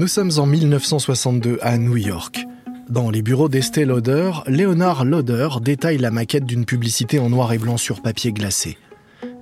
Nous 0.00 0.08
sommes 0.08 0.30
en 0.38 0.46
1962 0.46 1.58
à 1.60 1.76
New 1.76 1.98
York. 1.98 2.46
Dans 2.88 3.10
les 3.10 3.20
bureaux 3.20 3.50
d'Estée 3.50 3.84
Lauder, 3.84 4.32
Léonard 4.46 5.04
Lauder 5.04 5.50
détaille 5.60 5.98
la 5.98 6.10
maquette 6.10 6.46
d'une 6.46 6.64
publicité 6.64 7.18
en 7.18 7.28
noir 7.28 7.52
et 7.52 7.58
blanc 7.58 7.76
sur 7.76 8.00
papier 8.00 8.32
glacé. 8.32 8.78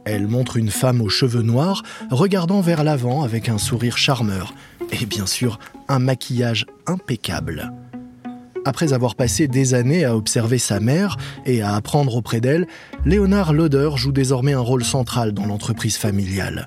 Elle 0.04 0.26
montre 0.26 0.56
une 0.56 0.72
femme 0.72 1.00
aux 1.00 1.08
cheveux 1.08 1.42
noirs 1.42 1.84
regardant 2.10 2.60
vers 2.60 2.82
l'avant 2.82 3.22
avec 3.22 3.48
un 3.48 3.56
sourire 3.56 3.96
charmeur 3.96 4.52
et 4.90 5.06
bien 5.06 5.26
sûr 5.26 5.60
un 5.86 6.00
maquillage 6.00 6.66
impeccable. 6.88 7.72
Après 8.64 8.92
avoir 8.92 9.14
passé 9.14 9.46
des 9.46 9.74
années 9.74 10.04
à 10.04 10.16
observer 10.16 10.58
sa 10.58 10.80
mère 10.80 11.18
et 11.46 11.62
à 11.62 11.76
apprendre 11.76 12.16
auprès 12.16 12.40
d'elle, 12.40 12.66
Léonard 13.04 13.52
Lauder 13.52 13.90
joue 13.94 14.10
désormais 14.10 14.54
un 14.54 14.58
rôle 14.58 14.82
central 14.82 15.30
dans 15.30 15.46
l'entreprise 15.46 15.98
familiale. 15.98 16.66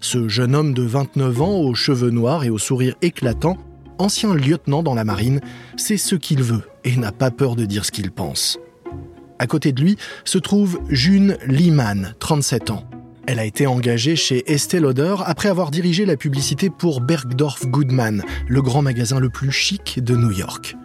Ce 0.00 0.28
jeune 0.28 0.54
homme 0.54 0.74
de 0.74 0.82
29 0.82 1.42
ans 1.42 1.58
aux 1.60 1.74
cheveux 1.74 2.10
noirs 2.10 2.44
et 2.44 2.50
au 2.50 2.58
sourire 2.58 2.94
éclatant, 3.02 3.58
ancien 3.98 4.32
lieutenant 4.34 4.82
dans 4.82 4.94
la 4.94 5.04
marine, 5.04 5.40
sait 5.76 5.96
ce 5.96 6.14
qu'il 6.14 6.42
veut 6.42 6.62
et 6.84 6.96
n'a 6.96 7.10
pas 7.10 7.30
peur 7.30 7.56
de 7.56 7.64
dire 7.64 7.84
ce 7.84 7.90
qu'il 7.90 8.12
pense. 8.12 8.58
À 9.40 9.46
côté 9.46 9.72
de 9.72 9.80
lui 9.80 9.96
se 10.24 10.38
trouve 10.38 10.80
June 10.88 11.36
Lehman, 11.46 12.14
37 12.20 12.70
ans. 12.70 12.84
Elle 13.26 13.40
a 13.40 13.44
été 13.44 13.66
engagée 13.66 14.16
chez 14.16 14.50
Estée 14.50 14.80
Lauder 14.80 15.16
après 15.26 15.48
avoir 15.48 15.70
dirigé 15.70 16.06
la 16.06 16.16
publicité 16.16 16.70
pour 16.70 17.00
Bergdorf 17.00 17.66
Goodman, 17.66 18.24
le 18.46 18.62
grand 18.62 18.82
magasin 18.82 19.20
le 19.20 19.28
plus 19.28 19.52
chic 19.52 20.02
de 20.02 20.16
New 20.16 20.30
York. 20.30 20.76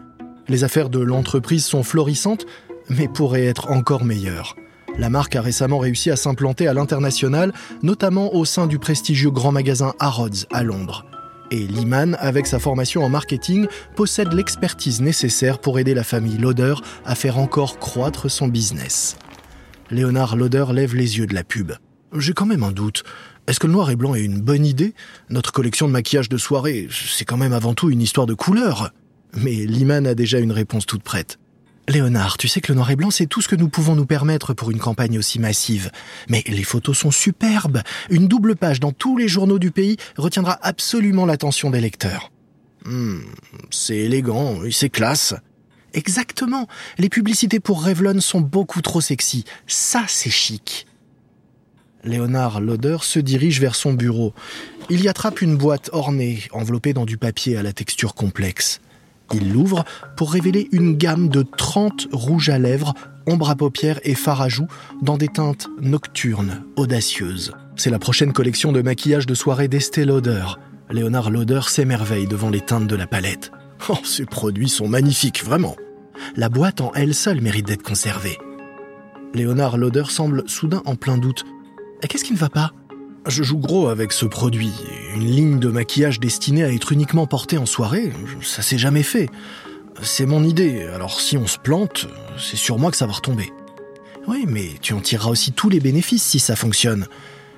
Les 0.49 0.63
affaires 0.63 0.89
de 0.89 0.99
l'entreprise 0.99 1.65
sont 1.65 1.83
florissantes, 1.83 2.45
mais 2.89 3.07
pourraient 3.07 3.45
être 3.45 3.71
encore 3.71 4.03
meilleures. 4.03 4.55
La 4.97 5.09
marque 5.09 5.35
a 5.35 5.41
récemment 5.41 5.79
réussi 5.79 6.11
à 6.11 6.15
s'implanter 6.15 6.67
à 6.67 6.73
l'international, 6.73 7.51
notamment 7.81 8.35
au 8.35 8.45
sein 8.45 8.67
du 8.67 8.77
prestigieux 8.77 9.31
grand 9.31 9.51
magasin 9.51 9.93
Harrods 9.99 10.45
à 10.51 10.63
Londres. 10.63 11.05
Et 11.49 11.67
Lehman, 11.67 12.15
avec 12.19 12.47
sa 12.47 12.59
formation 12.59 13.03
en 13.03 13.09
marketing, 13.09 13.67
possède 13.95 14.33
l'expertise 14.33 15.01
nécessaire 15.01 15.59
pour 15.59 15.79
aider 15.79 15.93
la 15.93 16.03
famille 16.03 16.37
Lauder 16.37 16.75
à 17.05 17.15
faire 17.15 17.37
encore 17.37 17.79
croître 17.79 18.29
son 18.29 18.47
business. 18.47 19.17
Léonard 19.89 20.35
Lauder 20.35 20.65
lève 20.71 20.95
les 20.95 21.17
yeux 21.17 21.27
de 21.27 21.35
la 21.35 21.43
pub. 21.43 21.73
J'ai 22.15 22.33
quand 22.33 22.45
même 22.45 22.63
un 22.63 22.71
doute. 22.71 23.03
Est-ce 23.47 23.59
que 23.59 23.67
le 23.67 23.73
noir 23.73 23.89
et 23.89 23.95
blanc 23.95 24.15
est 24.15 24.23
une 24.23 24.41
bonne 24.41 24.65
idée? 24.65 24.93
Notre 25.29 25.51
collection 25.51 25.87
de 25.87 25.91
maquillage 25.91 26.29
de 26.29 26.37
soirée, 26.37 26.87
c'est 26.91 27.25
quand 27.25 27.37
même 27.37 27.53
avant 27.53 27.73
tout 27.73 27.89
une 27.89 28.01
histoire 28.01 28.27
de 28.27 28.33
couleurs. 28.33 28.91
Mais 29.35 29.65
Lehman 29.65 30.07
a 30.07 30.15
déjà 30.15 30.39
une 30.39 30.51
réponse 30.51 30.85
toute 30.85 31.03
prête. 31.03 31.39
Léonard, 31.89 32.37
tu 32.37 32.47
sais 32.47 32.61
que 32.61 32.71
le 32.71 32.77
noir 32.77 32.91
et 32.91 32.95
blanc, 32.95 33.11
c'est 33.11 33.25
tout 33.25 33.41
ce 33.41 33.49
que 33.49 33.57
nous 33.57 33.67
pouvons 33.67 33.95
nous 33.95 34.05
permettre 34.05 34.53
pour 34.53 34.71
une 34.71 34.79
campagne 34.79 35.17
aussi 35.17 35.37
massive. 35.39 35.91
Mais 36.29 36.43
les 36.47 36.63
photos 36.63 36.97
sont 36.97 37.11
superbes. 37.11 37.81
Une 38.09 38.27
double 38.27 38.55
page 38.55 38.79
dans 38.79 38.93
tous 38.93 39.17
les 39.17 39.27
journaux 39.27 39.59
du 39.59 39.71
pays 39.71 39.97
retiendra 40.17 40.57
absolument 40.61 41.25
l'attention 41.25 41.71
des 41.71 41.81
lecteurs. 41.81 42.31
Hmm, 42.85 43.19
c'est 43.69 43.97
élégant, 43.97 44.59
c'est 44.71 44.89
classe. 44.89 45.33
Exactement. 45.93 46.67
Les 46.97 47.09
publicités 47.09 47.59
pour 47.59 47.83
Revlon 47.85 48.21
sont 48.21 48.41
beaucoup 48.41 48.81
trop 48.81 49.01
sexy. 49.01 49.43
Ça, 49.67 50.05
c'est 50.07 50.29
chic. 50.29 50.87
Léonard 52.05 52.61
Lauder 52.61 52.97
se 53.01 53.19
dirige 53.19 53.59
vers 53.59 53.75
son 53.75 53.93
bureau. 53.93 54.33
Il 54.89 55.01
y 55.03 55.09
attrape 55.09 55.41
une 55.41 55.57
boîte 55.57 55.89
ornée, 55.93 56.43
enveloppée 56.51 56.93
dans 56.93 57.05
du 57.05 57.17
papier 57.17 57.57
à 57.57 57.63
la 57.63 57.73
texture 57.73 58.15
complexe. 58.15 58.81
Il 59.33 59.51
l'ouvre 59.51 59.83
pour 60.15 60.31
révéler 60.31 60.69
une 60.71 60.95
gamme 60.95 61.27
de 61.29 61.43
30 61.43 62.09
rouges 62.11 62.49
à 62.49 62.59
lèvres, 62.59 62.93
ombre 63.25 63.49
à 63.49 63.55
paupières 63.55 63.99
et 64.03 64.15
fard 64.15 64.41
à 64.41 64.49
joues 64.49 64.67
dans 65.01 65.17
des 65.17 65.27
teintes 65.27 65.67
nocturnes, 65.81 66.63
audacieuses. 66.75 67.53
C'est 67.75 67.89
la 67.89 67.99
prochaine 67.99 68.33
collection 68.33 68.71
de 68.71 68.81
maquillage 68.81 69.25
de 69.25 69.33
soirée 69.33 69.67
d'Estée 69.67 70.05
Lauder. 70.05 70.45
Léonard 70.91 71.31
Lauder 71.31 71.61
s'émerveille 71.67 72.27
devant 72.27 72.49
les 72.49 72.61
teintes 72.61 72.87
de 72.87 72.95
la 72.95 73.07
palette. 73.07 73.51
Oh, 73.89 73.97
ces 74.03 74.25
produits 74.25 74.69
sont 74.69 74.87
magnifiques, 74.87 75.43
vraiment. 75.43 75.75
La 76.35 76.49
boîte 76.49 76.81
en 76.81 76.91
elle 76.93 77.15
seule 77.15 77.41
mérite 77.41 77.67
d'être 77.67 77.83
conservée. 77.83 78.37
Léonard 79.33 79.77
Lauder 79.77 80.03
semble 80.09 80.47
soudain 80.47 80.83
en 80.85 80.95
plein 80.95 81.17
doute. 81.17 81.43
Qu'est-ce 82.07 82.23
qui 82.23 82.33
ne 82.33 82.37
va 82.37 82.49
pas? 82.49 82.71
Je 83.27 83.43
joue 83.43 83.57
gros 83.57 83.87
avec 83.87 84.11
ce 84.11 84.25
produit. 84.25 84.73
Une 85.15 85.25
ligne 85.25 85.59
de 85.59 85.69
maquillage 85.69 86.19
destinée 86.19 86.63
à 86.63 86.71
être 86.71 86.91
uniquement 86.91 87.27
portée 87.27 87.57
en 87.57 87.65
soirée, 87.65 88.11
ça 88.41 88.61
s'est 88.61 88.77
jamais 88.77 89.03
fait. 89.03 89.29
C'est 90.01 90.25
mon 90.25 90.43
idée, 90.43 90.83
alors 90.93 91.21
si 91.21 91.37
on 91.37 91.47
se 91.47 91.57
plante, 91.57 92.07
c'est 92.37 92.57
sur 92.57 92.79
moi 92.79 92.91
que 92.91 92.97
ça 92.97 93.05
va 93.05 93.13
retomber. 93.13 93.53
Oui, 94.27 94.45
mais 94.47 94.71
tu 94.81 94.93
en 94.93 95.01
tireras 95.01 95.29
aussi 95.29 95.51
tous 95.51 95.69
les 95.69 95.79
bénéfices 95.79 96.23
si 96.23 96.39
ça 96.39 96.55
fonctionne. 96.55 97.07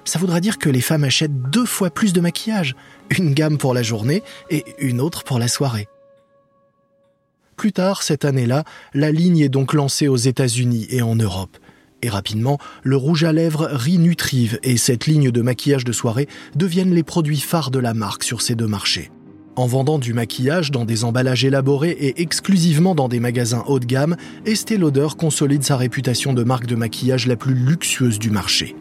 Ça 0.03 0.19
voudra 0.19 0.39
dire 0.39 0.59
que 0.59 0.69
les 0.69 0.81
femmes 0.81 1.03
achètent 1.03 1.49
deux 1.49 1.65
fois 1.65 1.89
plus 1.89 2.13
de 2.13 2.21
maquillage, 2.21 2.75
une 3.17 3.33
gamme 3.33 3.57
pour 3.57 3.73
la 3.73 3.83
journée 3.83 4.23
et 4.49 4.63
une 4.79 5.01
autre 5.01 5.23
pour 5.23 5.39
la 5.39 5.47
soirée. 5.47 5.87
Plus 7.55 7.71
tard, 7.71 8.03
cette 8.03 8.25
année-là, 8.25 8.65
la 8.93 9.11
ligne 9.11 9.39
est 9.39 9.49
donc 9.49 9.73
lancée 9.73 10.07
aux 10.07 10.17
États-Unis 10.17 10.87
et 10.89 11.01
en 11.01 11.15
Europe. 11.15 11.57
Et 12.01 12.09
rapidement, 12.09 12.59
le 12.83 12.97
rouge 12.97 13.23
à 13.23 13.33
lèvres 13.33 13.67
Rinutrive 13.71 14.59
et 14.63 14.77
cette 14.77 15.07
ligne 15.07 15.31
de 15.31 15.41
maquillage 15.41 15.85
de 15.85 15.91
soirée 15.91 16.27
deviennent 16.55 16.93
les 16.93 17.03
produits 17.03 17.39
phares 17.39 17.71
de 17.71 17.79
la 17.79 17.93
marque 17.93 18.23
sur 18.23 18.41
ces 18.41 18.55
deux 18.55 18.67
marchés. 18.67 19.11
En 19.55 19.67
vendant 19.67 19.99
du 19.99 20.13
maquillage 20.13 20.71
dans 20.71 20.83
des 20.83 21.05
emballages 21.05 21.45
élaborés 21.45 21.91
et 21.91 22.21
exclusivement 22.21 22.93
dans 22.93 23.07
des 23.07 23.21
magasins 23.21 23.63
haut 23.67 23.79
de 23.79 23.85
gamme, 23.85 24.17
Estée 24.45 24.77
Lauder 24.77 25.07
consolide 25.17 25.63
sa 25.63 25.77
réputation 25.77 26.33
de 26.33 26.43
marque 26.43 26.67
de 26.67 26.75
maquillage 26.75 27.25
la 27.25 27.37
plus 27.37 27.53
luxueuse 27.53 28.19
du 28.19 28.29
marché. 28.29 28.75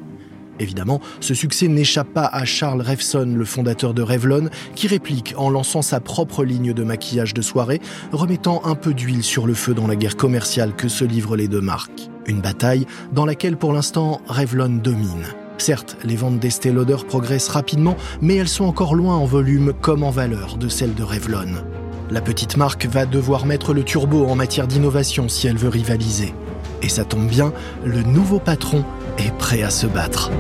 Évidemment, 0.61 1.01
ce 1.21 1.35
succès 1.35 1.69
n'échappe 1.69 2.13
pas 2.13 2.27
à 2.27 2.45
Charles 2.45 2.83
Revson, 2.83 3.35
le 3.37 3.45
fondateur 3.45 3.95
de 3.95 4.03
Revlon, 4.03 4.49
qui 4.75 4.87
réplique 4.87 5.35
en 5.37 5.51
lançant 5.51 5.83
sa 5.83 6.01
propre 6.01 6.45
ligne 6.45 6.73
de 6.73 6.85
maquillage 6.85 7.35
de 7.35 7.43
soirée, 7.43 7.81
remettant 8.13 8.63
un 8.65 8.75
peu 8.75 8.95
d'huile 8.95 9.25
sur 9.25 9.47
le 9.47 9.55
feu 9.55 9.75
dans 9.75 9.87
la 9.87 9.97
guerre 9.97 10.17
commerciale 10.17 10.75
que 10.75 10.89
se 10.89 11.05
livrent 11.05 11.37
les 11.37 11.49
deux 11.49 11.61
marques. 11.61 12.09
Une 12.27 12.41
bataille 12.41 12.87
dans 13.13 13.27
laquelle 13.27 13.57
pour 13.57 13.73
l'instant 13.73 14.21
Revlon 14.29 14.81
domine. 14.83 15.25
Certes, 15.59 15.97
les 16.05 16.17
ventes 16.17 16.41
d'Estée 16.41 16.73
Lauder 16.73 16.97
progressent 17.07 17.49
rapidement, 17.49 17.97
mais 18.21 18.37
elles 18.37 18.49
sont 18.49 18.65
encore 18.65 18.95
loin 18.95 19.17
en 19.17 19.25
volume 19.25 19.73
comme 19.81 20.03
en 20.03 20.11
valeur 20.11 20.57
de 20.57 20.69
celles 20.69 20.95
de 20.95 21.03
Revlon. 21.03 21.65
La 22.11 22.21
petite 22.21 22.57
marque 22.57 22.87
va 22.87 23.07
devoir 23.07 23.47
mettre 23.47 23.73
le 23.73 23.83
turbo 23.83 24.27
en 24.27 24.35
matière 24.35 24.67
d'innovation 24.67 25.29
si 25.29 25.47
elle 25.47 25.57
veut 25.57 25.69
rivaliser. 25.69 26.35
Et 26.83 26.89
ça 26.89 27.05
tombe 27.05 27.27
bien, 27.27 27.53
le 27.85 28.03
nouveau 28.03 28.39
patron 28.39 28.85
est 29.19 29.37
prêt 29.39 29.63
à 29.63 29.71
se 29.71 29.87
battre. 29.87 30.31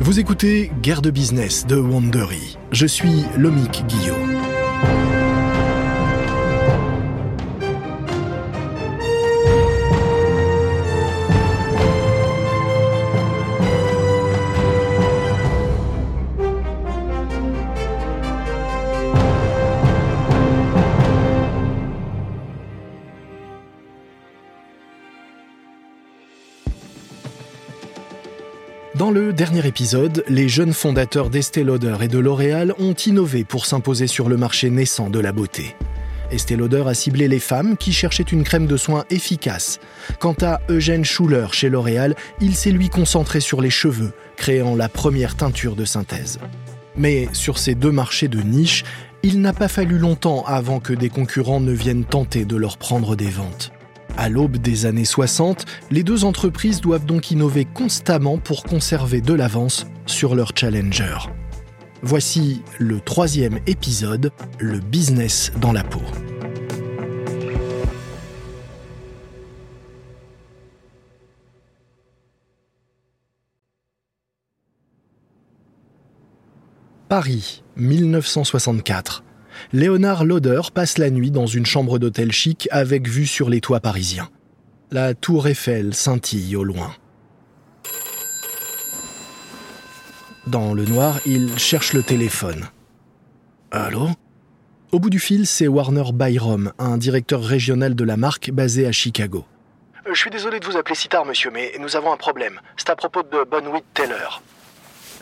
Vous 0.00 0.20
écoutez 0.20 0.70
Guerre 0.82 1.00
de 1.00 1.10
business 1.10 1.66
de 1.66 1.76
Wandery. 1.76 2.58
Je 2.72 2.86
suis 2.86 3.24
Lomic 3.36 3.84
Guillaume. 3.86 4.53
Dans 28.96 29.10
le 29.10 29.32
dernier 29.32 29.66
épisode, 29.66 30.22
les 30.28 30.48
jeunes 30.48 30.72
fondateurs 30.72 31.28
d'Estée 31.28 31.64
Lauder 31.64 31.96
et 32.02 32.06
de 32.06 32.20
L'Oréal 32.20 32.72
ont 32.78 32.92
innové 32.92 33.42
pour 33.42 33.66
s'imposer 33.66 34.06
sur 34.06 34.28
le 34.28 34.36
marché 34.36 34.70
naissant 34.70 35.10
de 35.10 35.18
la 35.18 35.32
beauté. 35.32 35.74
Estée 36.30 36.54
Lauder 36.54 36.84
a 36.86 36.94
ciblé 36.94 37.26
les 37.26 37.40
femmes 37.40 37.76
qui 37.76 37.92
cherchaient 37.92 38.22
une 38.22 38.44
crème 38.44 38.68
de 38.68 38.76
soins 38.76 39.04
efficace. 39.10 39.80
Quant 40.20 40.36
à 40.42 40.60
Eugène 40.68 41.04
Schuller 41.04 41.48
chez 41.50 41.70
L'Oréal, 41.70 42.14
il 42.40 42.54
s'est 42.54 42.70
lui 42.70 42.88
concentré 42.88 43.40
sur 43.40 43.60
les 43.60 43.70
cheveux, 43.70 44.12
créant 44.36 44.76
la 44.76 44.88
première 44.88 45.34
teinture 45.34 45.74
de 45.74 45.84
synthèse. 45.84 46.38
Mais 46.96 47.28
sur 47.32 47.58
ces 47.58 47.74
deux 47.74 47.90
marchés 47.90 48.28
de 48.28 48.42
niche, 48.42 48.84
il 49.24 49.40
n'a 49.40 49.52
pas 49.52 49.68
fallu 49.68 49.98
longtemps 49.98 50.44
avant 50.46 50.78
que 50.78 50.92
des 50.92 51.08
concurrents 51.08 51.60
ne 51.60 51.72
viennent 51.72 52.04
tenter 52.04 52.44
de 52.44 52.54
leur 52.54 52.76
prendre 52.76 53.16
des 53.16 53.30
ventes. 53.30 53.72
À 54.16 54.28
l'aube 54.28 54.58
des 54.58 54.86
années 54.86 55.04
60, 55.04 55.64
les 55.90 56.04
deux 56.04 56.24
entreprises 56.24 56.80
doivent 56.80 57.04
donc 57.04 57.30
innover 57.32 57.64
constamment 57.64 58.38
pour 58.38 58.62
conserver 58.62 59.20
de 59.20 59.34
l'avance 59.34 59.86
sur 60.06 60.34
leur 60.34 60.52
challenger. 60.54 61.16
Voici 62.02 62.62
le 62.78 63.00
troisième 63.00 63.58
épisode, 63.66 64.30
le 64.60 64.78
business 64.78 65.52
dans 65.60 65.72
la 65.72 65.82
peau. 65.82 66.02
Paris, 77.08 77.62
1964. 77.76 79.24
Léonard 79.72 80.24
Lauder 80.24 80.60
passe 80.72 80.98
la 80.98 81.10
nuit 81.10 81.30
dans 81.30 81.46
une 81.46 81.66
chambre 81.66 81.98
d'hôtel 81.98 82.32
chic 82.32 82.68
avec 82.70 83.08
vue 83.08 83.26
sur 83.26 83.50
les 83.50 83.60
toits 83.60 83.80
parisiens. 83.80 84.28
La 84.90 85.14
tour 85.14 85.48
Eiffel 85.48 85.94
scintille 85.94 86.56
au 86.56 86.64
loin. 86.64 86.94
Dans 90.46 90.74
le 90.74 90.84
noir, 90.84 91.20
il 91.26 91.58
cherche 91.58 91.94
le 91.94 92.02
téléphone. 92.02 92.66
Allô? 93.70 94.10
Au 94.92 95.00
bout 95.00 95.10
du 95.10 95.18
fil, 95.18 95.46
c'est 95.46 95.66
Warner 95.66 96.12
Byrom, 96.12 96.72
un 96.78 96.98
directeur 96.98 97.42
régional 97.42 97.94
de 97.94 98.04
la 98.04 98.16
marque 98.16 98.50
basé 98.50 98.86
à 98.86 98.92
Chicago. 98.92 99.44
Euh, 100.06 100.10
je 100.12 100.20
suis 100.20 100.30
désolé 100.30 100.60
de 100.60 100.66
vous 100.66 100.76
appeler 100.76 100.94
si 100.94 101.08
tard, 101.08 101.24
monsieur, 101.24 101.50
mais 101.50 101.72
nous 101.80 101.96
avons 101.96 102.12
un 102.12 102.16
problème. 102.16 102.60
C'est 102.76 102.90
à 102.90 102.96
propos 102.96 103.22
de 103.22 103.44
Bonwit 103.50 103.84
Taylor. 103.94 104.42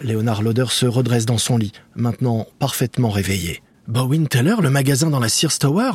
Léonard 0.02 0.42
Lauder 0.42 0.66
se 0.68 0.86
redresse 0.86 1.24
dans 1.24 1.38
son 1.38 1.56
lit, 1.56 1.72
maintenant 1.94 2.46
parfaitement 2.58 3.10
réveillé. 3.10 3.62
Bowen 3.88 4.28
Taylor, 4.28 4.62
le 4.62 4.70
magasin 4.70 5.10
dans 5.10 5.18
la 5.18 5.28
Sears 5.28 5.58
Tower 5.58 5.90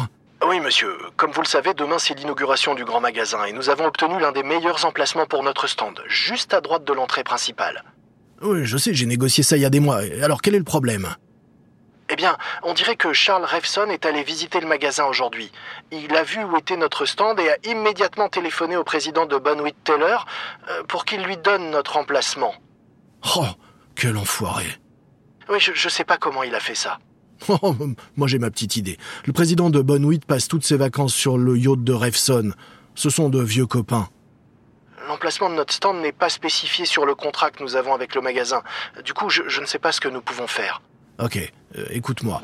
Oui, 0.46 0.60
monsieur. 0.60 0.94
Comme 1.16 1.32
vous 1.32 1.42
le 1.42 1.48
savez, 1.48 1.74
demain 1.74 2.00
c'est 2.00 2.16
l'inauguration 2.16 2.76
du 2.76 2.84
grand 2.84 3.00
magasin 3.00 3.46
et 3.46 3.54
nous 3.54 3.70
avons 3.70 3.86
obtenu 3.86 4.20
l'un 4.20 4.34
des 4.34 4.44
meilleurs 4.44 4.86
emplacements 4.86 5.26
pour 5.26 5.42
notre 5.42 5.68
stand, 5.68 6.02
juste 6.08 6.54
à 6.54 6.60
droite 6.60 6.84
de 6.84 6.92
l'entrée 6.92 7.24
principale. 7.24 7.84
Oui, 8.42 8.66
je 8.66 8.78
sais, 8.78 8.94
j'ai 8.94 9.06
négocié 9.06 9.42
ça 9.42 9.56
il 9.56 9.62
y 9.62 9.66
a 9.66 9.70
des 9.70 9.80
mois. 9.80 10.02
Alors 10.22 10.42
quel 10.42 10.56
est 10.56 10.60
le 10.60 10.66
problème? 10.66 11.16
Eh 12.10 12.16
bien, 12.16 12.38
on 12.64 12.74
dirait 12.74 12.96
que 12.96 13.14
Charles 13.14 13.46
Refson 13.46 13.88
est 13.90 14.06
allé 14.06 14.24
visiter 14.24 14.60
le 14.60 14.68
magasin 14.68 15.06
aujourd'hui. 15.06 15.52
Il 15.92 16.16
a 16.16 16.24
vu 16.24 16.44
où 16.44 16.58
était 16.58 16.78
notre 16.78 17.06
stand 17.06 17.40
et 17.40 17.50
a 17.50 17.58
immédiatement 17.64 18.30
téléphoné 18.30 18.78
au 18.78 18.84
président 18.84 19.26
de 19.26 19.38
Bonwit 19.38 19.76
Taylor 19.84 20.26
euh, 20.70 20.84
pour 20.84 21.06
qu'il 21.06 21.24
lui 21.24 21.38
donne 21.38 21.70
notre 21.72 21.98
emplacement. 21.98 22.54
Oh, 23.36 23.46
quel 23.96 24.16
enfoiré. 24.18 24.66
Oui, 25.50 25.60
je, 25.60 25.72
ne 25.72 25.90
sais 25.90 26.04
pas 26.04 26.18
comment 26.18 26.44
il 26.44 26.56
a 26.56 26.60
fait 26.60 26.76
ça. 26.76 27.00
Oh, 27.62 27.76
moi 28.16 28.28
j'ai 28.28 28.40
ma 28.40 28.52
petite 28.52 28.76
idée. 28.78 28.98
Le 29.26 29.34
président 29.34 29.70
de 29.70 29.82
Bonwit 29.82 30.26
passe 30.26 30.48
toutes 30.48 30.66
ses 30.66 30.78
vacances 30.78 31.14
sur 31.14 31.38
le 31.38 31.58
yacht 31.58 31.84
de 31.84 31.94
Refson. 31.94 32.52
Ce 32.96 33.10
sont 33.10 33.30
de 33.30 33.42
vieux 33.42 33.66
copains. 33.66 34.10
L'emplacement 35.08 35.50
de 35.50 35.56
notre 35.56 35.74
stand 35.74 36.02
n'est 36.02 36.12
pas 36.12 36.30
spécifié 36.30 36.86
sur 36.86 37.06
le 37.06 37.16
contrat 37.16 37.50
que 37.50 37.64
nous 37.64 37.76
avons 37.76 37.94
avec 37.94 38.14
le 38.16 38.22
magasin. 38.22 38.62
Du 39.06 39.14
coup, 39.14 39.30
je, 39.30 39.44
je 39.48 39.62
ne 39.62 39.66
sais 39.66 39.80
pas 39.80 39.92
ce 39.92 40.02
que 40.02 40.10
nous 40.10 40.22
pouvons 40.22 40.48
faire. 40.48 40.82
Ok, 41.20 41.38
euh, 41.78 41.86
écoute-moi. 41.92 42.42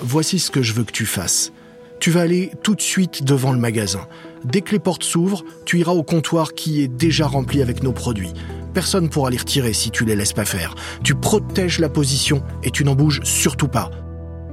Voici 0.00 0.38
ce 0.38 0.50
que 0.50 0.62
je 0.62 0.72
veux 0.72 0.84
que 0.84 0.92
tu 0.92 1.06
fasses. 1.06 1.52
Tu 2.00 2.10
vas 2.10 2.20
aller 2.20 2.52
tout 2.62 2.74
de 2.74 2.80
suite 2.80 3.24
devant 3.24 3.52
le 3.52 3.58
magasin. 3.58 4.06
Dès 4.44 4.60
que 4.60 4.72
les 4.72 4.78
portes 4.78 5.04
s'ouvrent, 5.04 5.44
tu 5.64 5.78
iras 5.78 5.92
au 5.92 6.02
comptoir 6.02 6.52
qui 6.54 6.82
est 6.82 6.88
déjà 6.88 7.26
rempli 7.26 7.62
avec 7.62 7.82
nos 7.82 7.92
produits. 7.92 8.32
Personne 8.74 9.08
pourra 9.08 9.30
les 9.30 9.38
retirer 9.38 9.72
si 9.72 9.90
tu 9.90 10.04
les 10.04 10.16
laisses 10.16 10.32
pas 10.32 10.44
faire. 10.44 10.74
Tu 11.02 11.14
protèges 11.14 11.78
la 11.78 11.88
position 11.88 12.42
et 12.62 12.70
tu 12.70 12.84
n'en 12.84 12.94
bouges 12.94 13.22
surtout 13.22 13.68
pas. 13.68 13.90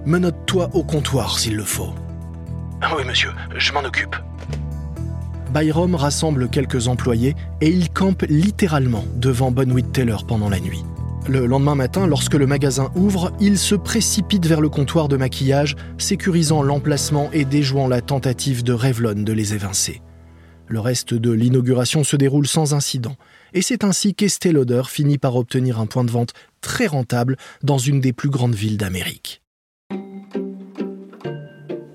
Menote-toi 0.06 0.70
au 0.74 0.84
comptoir 0.84 1.38
s'il 1.38 1.56
le 1.56 1.64
faut. 1.64 1.94
Ah 2.82 2.94
oui, 2.98 3.04
monsieur, 3.06 3.30
je 3.56 3.72
m'en 3.72 3.84
occupe. 3.84 4.16
Byrom 5.54 5.96
rassemble 5.96 6.50
quelques 6.50 6.88
employés 6.88 7.36
et 7.60 7.68
il 7.68 7.90
campe 7.92 8.24
littéralement 8.28 9.04
devant 9.16 9.52
Bonwit 9.52 9.92
Taylor 9.92 10.26
pendant 10.26 10.50
la 10.50 10.60
nuit. 10.60 10.84
Le 11.28 11.46
lendemain 11.46 11.76
matin, 11.76 12.08
lorsque 12.08 12.34
le 12.34 12.48
magasin 12.48 12.90
ouvre, 12.96 13.32
il 13.40 13.60
se 13.60 13.76
précipite 13.76 14.48
vers 14.48 14.60
le 14.60 14.70
comptoir 14.70 15.08
de 15.08 15.18
maquillage, 15.18 15.76
sécurisant 16.00 16.64
l'emplacement 16.64 17.30
et 17.32 17.46
déjouant 17.46 17.88
la 17.88 18.02
tentative 18.02 18.64
de 18.64 18.74
Revlon 18.74 19.22
de 19.22 19.34
les 19.34 19.54
évincer. 19.54 20.02
Le 20.68 20.80
reste 20.80 21.14
de 21.14 21.32
l'inauguration 21.32 22.04
se 22.04 22.16
déroule 22.16 22.48
sans 22.48 22.74
incident, 22.74 23.18
et 23.54 23.62
c'est 23.62 23.84
ainsi 23.84 24.16
qu'Estée 24.16 24.52
Lauder 24.52 24.84
finit 24.88 25.18
par 25.18 25.36
obtenir 25.36 25.80
un 25.80 25.86
point 25.86 26.06
de 26.06 26.12
vente 26.12 26.34
très 26.62 26.88
rentable 26.88 27.38
dans 27.62 27.78
une 27.78 28.00
des 28.00 28.14
plus 28.14 28.30
grandes 28.30 28.56
villes 28.56 28.78
d'Amérique. 28.78 29.41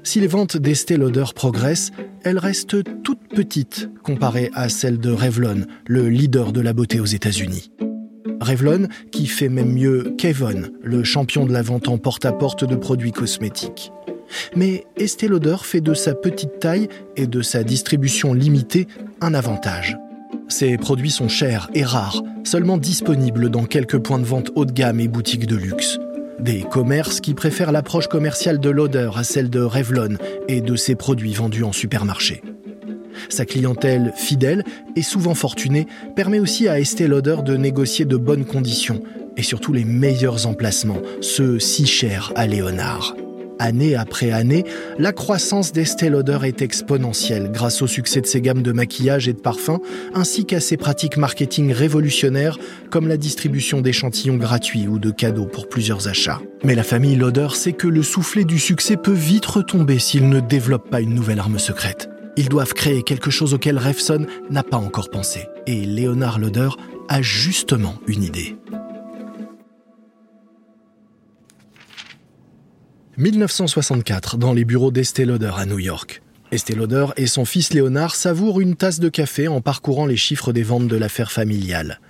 Si 0.06 0.20
les 0.20 0.28
ventes 0.28 0.56
d'Estée 0.56 0.98
Lauder 0.98 1.24
progressent, 1.34 1.90
elles 2.22 2.38
restent 2.38 2.76
toutes 3.02 3.26
petites 3.34 3.90
comparées 4.04 4.52
à 4.54 4.68
celles 4.68 5.00
de 5.00 5.10
Revlon, 5.10 5.66
le 5.84 6.08
leader 6.08 6.52
de 6.52 6.60
la 6.60 6.72
beauté 6.72 7.00
aux 7.00 7.06
États-Unis. 7.06 7.72
Revlon, 8.40 8.86
qui 9.10 9.26
fait 9.26 9.48
même 9.48 9.72
mieux 9.72 10.14
qu'Avon, 10.16 10.70
le 10.80 11.02
champion 11.02 11.44
de 11.44 11.52
la 11.52 11.60
vente 11.60 11.88
en 11.88 11.98
porte-à-porte 11.98 12.64
de 12.64 12.76
produits 12.76 13.10
cosmétiques. 13.10 13.90
Mais 14.54 14.84
Estée 14.96 15.26
Lauder 15.26 15.56
fait 15.62 15.80
de 15.80 15.92
sa 15.92 16.14
petite 16.14 16.60
taille 16.60 16.86
et 17.16 17.26
de 17.26 17.42
sa 17.42 17.64
distribution 17.64 18.32
limitée 18.32 18.86
un 19.20 19.34
avantage. 19.34 19.98
Ses 20.46 20.78
produits 20.78 21.10
sont 21.10 21.28
chers 21.28 21.68
et 21.74 21.82
rares, 21.82 22.22
seulement 22.44 22.78
disponibles 22.78 23.50
dans 23.50 23.64
quelques 23.64 23.98
points 23.98 24.20
de 24.20 24.24
vente 24.24 24.52
haut 24.54 24.66
de 24.66 24.72
gamme 24.72 25.00
et 25.00 25.08
boutiques 25.08 25.48
de 25.48 25.56
luxe. 25.56 25.98
Des 26.38 26.60
commerces 26.62 27.20
qui 27.20 27.34
préfèrent 27.34 27.72
l'approche 27.72 28.08
commerciale 28.08 28.58
de 28.58 28.70
Lauder 28.70 29.10
à 29.16 29.24
celle 29.24 29.50
de 29.50 29.60
Revlon 29.60 30.16
et 30.48 30.60
de 30.60 30.76
ses 30.76 30.94
produits 30.94 31.32
vendus 31.32 31.64
en 31.64 31.72
supermarché. 31.72 32.42
Sa 33.28 33.46
clientèle 33.46 34.12
fidèle 34.14 34.62
et 34.94 35.02
souvent 35.02 35.34
fortunée 35.34 35.86
permet 36.14 36.38
aussi 36.38 36.68
à 36.68 36.78
Estée 36.78 37.08
Lauder 37.08 37.36
de 37.44 37.56
négocier 37.56 38.04
de 38.04 38.16
bonnes 38.16 38.44
conditions 38.44 39.02
et 39.36 39.42
surtout 39.42 39.72
les 39.72 39.84
meilleurs 39.84 40.46
emplacements, 40.46 41.00
ceux 41.20 41.58
si 41.58 41.86
chers 41.86 42.32
à 42.36 42.46
Léonard. 42.46 43.14
Année 43.58 43.94
après 43.94 44.30
année, 44.30 44.64
la 44.98 45.12
croissance 45.12 45.72
d'Estée 45.72 46.10
Lauder 46.10 46.38
est 46.44 46.60
exponentielle 46.60 47.50
grâce 47.50 47.80
au 47.80 47.86
succès 47.86 48.20
de 48.20 48.26
ses 48.26 48.40
gammes 48.40 48.62
de 48.62 48.72
maquillage 48.72 49.28
et 49.28 49.32
de 49.32 49.40
parfums, 49.40 49.80
ainsi 50.14 50.44
qu'à 50.44 50.60
ses 50.60 50.76
pratiques 50.76 51.16
marketing 51.16 51.72
révolutionnaires 51.72 52.58
comme 52.90 53.08
la 53.08 53.16
distribution 53.16 53.80
d'échantillons 53.80 54.36
gratuits 54.36 54.86
ou 54.88 54.98
de 54.98 55.10
cadeaux 55.10 55.46
pour 55.46 55.68
plusieurs 55.68 56.08
achats. 56.08 56.40
Mais 56.64 56.74
la 56.74 56.82
famille 56.82 57.16
Lauder 57.16 57.48
sait 57.54 57.72
que 57.72 57.86
le 57.86 58.02
soufflet 58.02 58.44
du 58.44 58.58
succès 58.58 58.96
peut 58.96 59.12
vite 59.12 59.46
retomber 59.46 59.98
s'il 59.98 60.28
ne 60.28 60.40
développe 60.40 60.90
pas 60.90 61.00
une 61.00 61.14
nouvelle 61.14 61.38
arme 61.38 61.58
secrète. 61.58 62.10
Ils 62.36 62.50
doivent 62.50 62.74
créer 62.74 63.02
quelque 63.02 63.30
chose 63.30 63.54
auquel 63.54 63.78
Refson 63.78 64.26
n'a 64.50 64.62
pas 64.62 64.76
encore 64.76 65.08
pensé. 65.08 65.48
Et 65.66 65.86
Léonard 65.86 66.38
Lauder 66.38 66.68
a 67.08 67.22
justement 67.22 67.94
une 68.06 68.22
idée. 68.22 68.56
1964, 73.18 74.36
dans 74.36 74.52
les 74.52 74.64
bureaux 74.64 74.90
d'Estée 74.90 75.24
Lauder 75.24 75.52
à 75.56 75.66
New 75.66 75.78
York. 75.78 76.22
Estée 76.52 76.74
Lauder 76.74 77.06
et 77.16 77.26
son 77.26 77.44
fils 77.44 77.72
Léonard 77.72 78.14
savourent 78.14 78.60
une 78.60 78.76
tasse 78.76 79.00
de 79.00 79.08
café 79.08 79.48
en 79.48 79.60
parcourant 79.60 80.06
les 80.06 80.16
chiffres 80.16 80.52
des 80.52 80.62
ventes 80.62 80.88
de 80.88 80.96
l'affaire 80.96 81.32
familiale. 81.32 82.00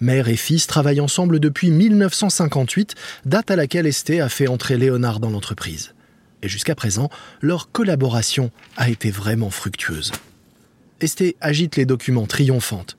Mère 0.00 0.28
et 0.28 0.36
fils 0.36 0.66
travaillent 0.66 1.00
ensemble 1.00 1.40
depuis 1.40 1.70
1958, 1.70 2.94
date 3.24 3.50
à 3.50 3.56
laquelle 3.56 3.86
Estée 3.86 4.20
a 4.20 4.28
fait 4.28 4.48
entrer 4.48 4.76
Léonard 4.76 5.20
dans 5.20 5.30
l'entreprise 5.30 5.94
et 6.42 6.48
jusqu'à 6.48 6.74
présent, 6.74 7.08
leur 7.40 7.70
collaboration 7.70 8.50
a 8.76 8.90
été 8.90 9.10
vraiment 9.10 9.50
fructueuse. 9.50 10.12
Esté 11.00 11.36
agite 11.40 11.76
les 11.76 11.86
documents 11.86 12.26
triomphantes. 12.26 12.98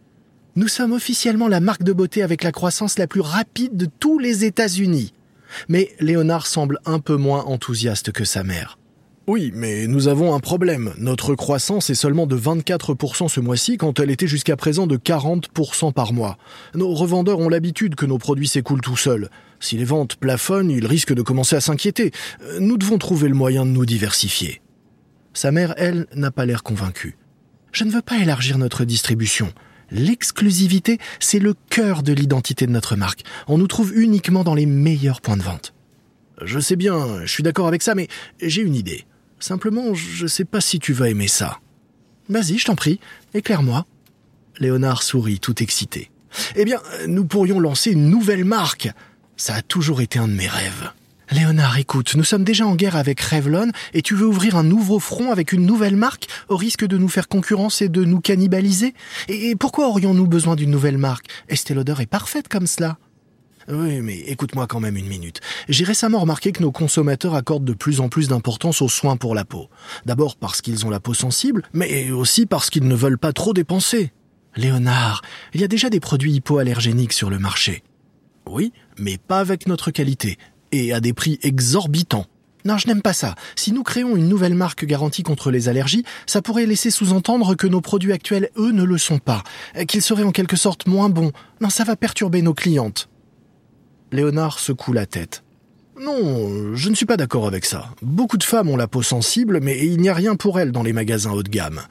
Nous 0.55 0.67
sommes 0.67 0.93
officiellement 0.93 1.48
la 1.48 1.60
marque 1.60 1.84
de 1.84 1.93
beauté 1.93 2.24
avec 2.24 2.43
la 2.43 2.51
croissance 2.51 2.98
la 2.98 3.08
plus 3.08 3.22
rapide 3.22 3.75
de 3.75 3.88
tous 4.00 4.20
les 4.20 4.46
États-Unis. 4.46 5.13
Mais 5.67 5.91
Léonard 6.00 6.48
semble 6.48 6.79
un 6.86 7.00
peu 7.00 7.15
moins 7.15 7.43
enthousiaste 7.43 8.12
que 8.12 8.25
sa 8.25 8.43
mère. 8.43 8.77
Oui, 9.25 9.53
mais 9.55 9.88
nous 9.88 10.10
avons 10.10 10.36
un 10.36 10.41
problème. 10.41 10.93
Notre 10.98 11.33
croissance 11.36 11.89
est 11.89 11.95
seulement 11.95 12.27
de 12.27 12.38
24% 12.38 13.29
ce 13.29 13.39
mois-ci 13.39 13.77
quand 13.77 14.01
elle 14.01 14.12
était 14.12 14.27
jusqu'à 14.27 14.57
présent 14.57 14.86
de 14.86 14.98
40% 14.98 15.93
par 15.93 16.12
mois. 16.12 16.38
Nos 16.75 16.93
revendeurs 16.93 17.39
ont 17.39 17.48
l'habitude 17.48 17.95
que 17.95 18.05
nos 18.05 18.17
produits 18.17 18.50
s'écoulent 18.50 18.81
tout 18.81 18.98
seuls. 18.98 19.29
Si 19.62 19.77
les 19.77 19.86
ventes 19.86 20.17
plafonnent, 20.17 20.69
ils 20.69 20.86
risquent 20.86 21.13
de 21.13 21.22
commencer 21.22 21.55
à 21.55 21.62
s'inquiéter. 21.62 22.12
Nous 22.60 22.77
devons 22.77 22.98
trouver 22.98 23.29
le 23.29 23.36
moyen 23.36 23.65
de 23.65 23.72
nous 23.72 23.86
diversifier. 23.86 24.62
Sa 25.33 25.51
mère, 25.51 25.74
elle, 25.77 26.05
n'a 26.13 26.31
pas 26.31 26.45
l'air 26.45 26.62
convaincue. 26.62 27.17
Je 27.72 27.86
ne 27.86 27.91
veux 27.91 28.01
pas 28.01 28.17
élargir 28.17 28.57
notre 28.57 28.83
distribution. 28.83 29.53
L'exclusivité, 29.93 30.97
c'est 31.19 31.39
le 31.39 31.53
cœur 31.69 32.03
de 32.03 32.12
l'identité 32.13 32.65
de 32.65 32.71
notre 32.71 32.95
marque. 32.95 33.23
On 33.47 33.57
nous 33.57 33.67
trouve 33.67 33.95
uniquement 33.95 34.43
dans 34.43 34.55
les 34.55 34.65
meilleurs 34.65 35.21
points 35.21 35.38
de 35.38 35.43
vente. 35.43 35.73
Je 36.41 36.59
sais 36.59 36.75
bien, 36.75 37.23
je 37.23 37.31
suis 37.31 37.43
d'accord 37.43 37.67
avec 37.67 37.83
ça, 37.83 37.93
mais 37.93 38.07
j'ai 38.41 38.63
une 38.63 38.75
idée. 38.75 39.05
Simplement, 39.39 39.93
je 39.93 40.25
sais 40.25 40.45
pas 40.45 40.62
si 40.62 40.79
tu 40.79 40.93
vas 40.93 41.09
aimer 41.09 41.27
ça. 41.27 41.59
Vas-y, 42.27 42.57
je 42.57 42.65
t'en 42.65 42.75
prie, 42.75 43.00
éclaire-moi. 43.33 43.85
Léonard 44.59 45.03
sourit, 45.03 45.39
tout 45.39 45.62
excité. 45.62 46.09
Eh 46.55 46.65
bien, 46.65 46.79
nous 47.07 47.25
pourrions 47.25 47.59
lancer 47.59 47.91
une 47.91 48.09
nouvelle 48.09 48.45
marque. 48.45 48.89
Ça 49.38 49.55
a 49.55 49.62
toujours 49.62 50.01
été 50.01 50.17
un 50.17 50.27
de 50.27 50.33
mes 50.33 50.47
rêves. 50.47 50.91
Léonard, 51.33 51.79
écoute, 51.79 52.13
nous 52.13 52.23
sommes 52.23 52.43
déjà 52.43 52.67
en 52.67 52.75
guerre 52.75 52.95
avec 52.95 53.19
Revlon 53.19 53.71
et 53.95 54.03
tu 54.03 54.13
veux 54.13 54.27
ouvrir 54.27 54.55
un 54.55 54.63
nouveau 54.63 54.99
front 54.99 55.31
avec 55.31 55.51
une 55.51 55.65
nouvelle 55.65 55.95
marque 55.95 56.27
au 56.47 56.55
risque 56.55 56.85
de 56.85 56.95
nous 56.95 57.07
faire 57.09 57.27
concurrence 57.27 57.81
et 57.81 57.89
de 57.89 58.03
nous 58.03 58.21
cannibaliser? 58.21 58.93
Et 59.29 59.55
pourquoi 59.55 59.87
aurions-nous 59.87 60.27
besoin 60.27 60.55
d'une 60.55 60.69
nouvelle 60.69 60.99
marque? 60.99 61.25
Estée 61.49 61.73
Lauder 61.73 61.95
est 62.01 62.05
parfaite 62.05 62.49
comme 62.49 62.67
cela. 62.67 62.99
Oui, 63.67 64.01
mais 64.01 64.19
écoute-moi 64.19 64.67
quand 64.67 64.79
même 64.79 64.95
une 64.95 65.07
minute. 65.07 65.41
J'ai 65.69 65.85
récemment 65.85 66.19
remarqué 66.19 66.51
que 66.51 66.61
nos 66.61 66.71
consommateurs 66.71 67.33
accordent 67.33 67.65
de 67.65 67.73
plus 67.73 67.99
en 67.99 68.09
plus 68.09 68.27
d'importance 68.27 68.83
aux 68.83 68.89
soins 68.89 69.17
pour 69.17 69.33
la 69.33 69.43
peau. 69.43 69.69
D'abord 70.05 70.35
parce 70.35 70.61
qu'ils 70.61 70.85
ont 70.85 70.91
la 70.91 70.99
peau 70.99 71.15
sensible, 71.15 71.63
mais 71.73 72.11
aussi 72.11 72.45
parce 72.45 72.69
qu'ils 72.69 72.87
ne 72.87 72.95
veulent 72.95 73.17
pas 73.17 73.33
trop 73.33 73.53
dépenser. 73.53 74.11
Léonard, 74.55 75.23
il 75.55 75.61
y 75.61 75.63
a 75.63 75.67
déjà 75.67 75.89
des 75.89 75.99
produits 75.99 76.33
hypoallergéniques 76.33 77.13
sur 77.13 77.31
le 77.31 77.39
marché. 77.39 77.81
Oui, 78.45 78.71
mais 78.99 79.17
pas 79.17 79.39
avec 79.39 79.67
notre 79.67 79.89
qualité, 79.89 80.37
et 80.74 80.92
à 80.92 81.00
des 81.00 81.13
prix 81.13 81.39
exorbitants. 81.44 82.25
Non, 82.65 82.77
je 82.77 82.88
n'aime 82.88 83.01
pas 83.01 83.13
ça. 83.13 83.36
Si 83.56 83.74
nous 83.74 83.84
créons 83.84 84.15
une 84.15 84.27
nouvelle 84.27 84.56
marque 84.56 84.86
garantie 84.86 85.24
contre 85.24 85.51
les 85.51 85.70
allergies, 85.70 86.03
ça 86.25 86.42
pourrait 86.42 86.65
laisser 86.65 86.92
sous-entendre 86.92 87.56
que 87.56 87.68
nos 87.68 87.82
produits 87.82 88.13
actuels, 88.13 88.50
eux, 88.58 88.72
ne 88.72 88.84
le 88.84 88.98
sont 88.98 89.20
pas, 89.20 89.44
qu'ils 89.88 90.01
seraient 90.01 90.24
en 90.24 90.32
quelque 90.32 90.56
sorte 90.56 90.88
moins 90.88 91.10
bons. 91.10 91.32
Non, 91.62 91.70
ça 91.70 91.84
va 91.84 91.96
perturber 91.96 92.42
nos 92.42 92.53
clientes. 92.53 93.10
Léonard 94.12 94.60
secoue 94.60 94.94
la 94.94 95.06
tête. 95.06 95.44
Non, 96.00 96.75
je 96.75 96.89
ne 96.89 96.96
suis 96.96 97.06
pas 97.06 97.18
d'accord 97.18 97.46
avec 97.46 97.65
ça. 97.65 97.89
Beaucoup 98.01 98.38
de 98.38 98.44
femmes 98.44 98.70
ont 98.70 98.77
la 98.77 98.88
peau 98.88 99.03
sensible, 99.03 99.60
mais 99.62 99.86
il 99.86 100.00
n'y 100.00 100.10
a 100.10 100.13
rien 100.13 100.36
pour 100.36 100.60
elles 100.60 100.72
dans 100.72 100.84
les 100.84 100.94
magasins 100.94 101.32
haut 101.32 101.44
de 101.44 101.50
gamme. 101.50 101.82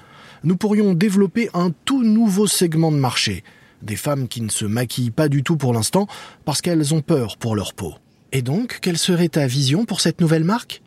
Nous 0.43 0.57
pourrions 0.57 0.95
développer 0.95 1.51
un 1.55 1.71
tout 1.85 2.03
nouveau 2.03 2.49
segment 2.49 2.91
de 2.91 2.97
marché. 2.97 3.45
Des 3.83 3.97
femmes 3.97 4.27
qui 4.27 4.41
ne 4.41 4.49
se 4.49 4.65
maquillent 4.65 5.11
pas 5.11 5.29
du 5.29 5.43
tout 5.43 5.57
pour 5.57 5.73
l'instant 5.73 6.07
parce 6.45 6.63
qu'elles 6.63 6.95
ont 6.95 7.01
peur 7.01 7.37
pour 7.37 7.55
leur 7.55 7.75
peau. 7.75 7.95
Et 8.33 8.43
donc, 8.43 8.79
quelle 8.81 8.99
serait 8.99 9.29
ta 9.29 9.47
vision 9.47 9.85
pour 9.85 10.01
cette 10.01 10.21
nouvelle 10.21 10.45
marque? 10.45 10.83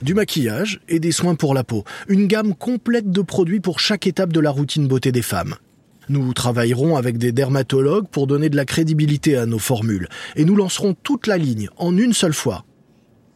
Du 0.00 0.14
maquillage 0.14 0.80
et 0.88 1.00
des 1.00 1.12
soins 1.12 1.34
pour 1.34 1.52
la 1.52 1.64
peau. 1.64 1.84
Une 2.08 2.26
gamme 2.26 2.54
complète 2.54 3.10
de 3.10 3.20
produits 3.20 3.60
pour 3.60 3.80
chaque 3.80 4.06
étape 4.06 4.32
de 4.32 4.40
la 4.40 4.50
routine 4.50 4.86
beauté 4.86 5.10
des 5.10 5.22
femmes. 5.22 5.56
Nous 6.08 6.32
travaillerons 6.34 6.96
avec 6.96 7.18
des 7.18 7.32
dermatologues 7.32 8.08
pour 8.08 8.26
donner 8.26 8.48
de 8.48 8.56
la 8.56 8.64
crédibilité 8.64 9.36
à 9.36 9.46
nos 9.46 9.58
formules, 9.58 10.08
et 10.36 10.44
nous 10.44 10.54
lancerons 10.54 10.94
toute 10.94 11.26
la 11.26 11.38
ligne 11.38 11.68
en 11.78 11.96
une 11.96 12.12
seule 12.12 12.34
fois. 12.34 12.64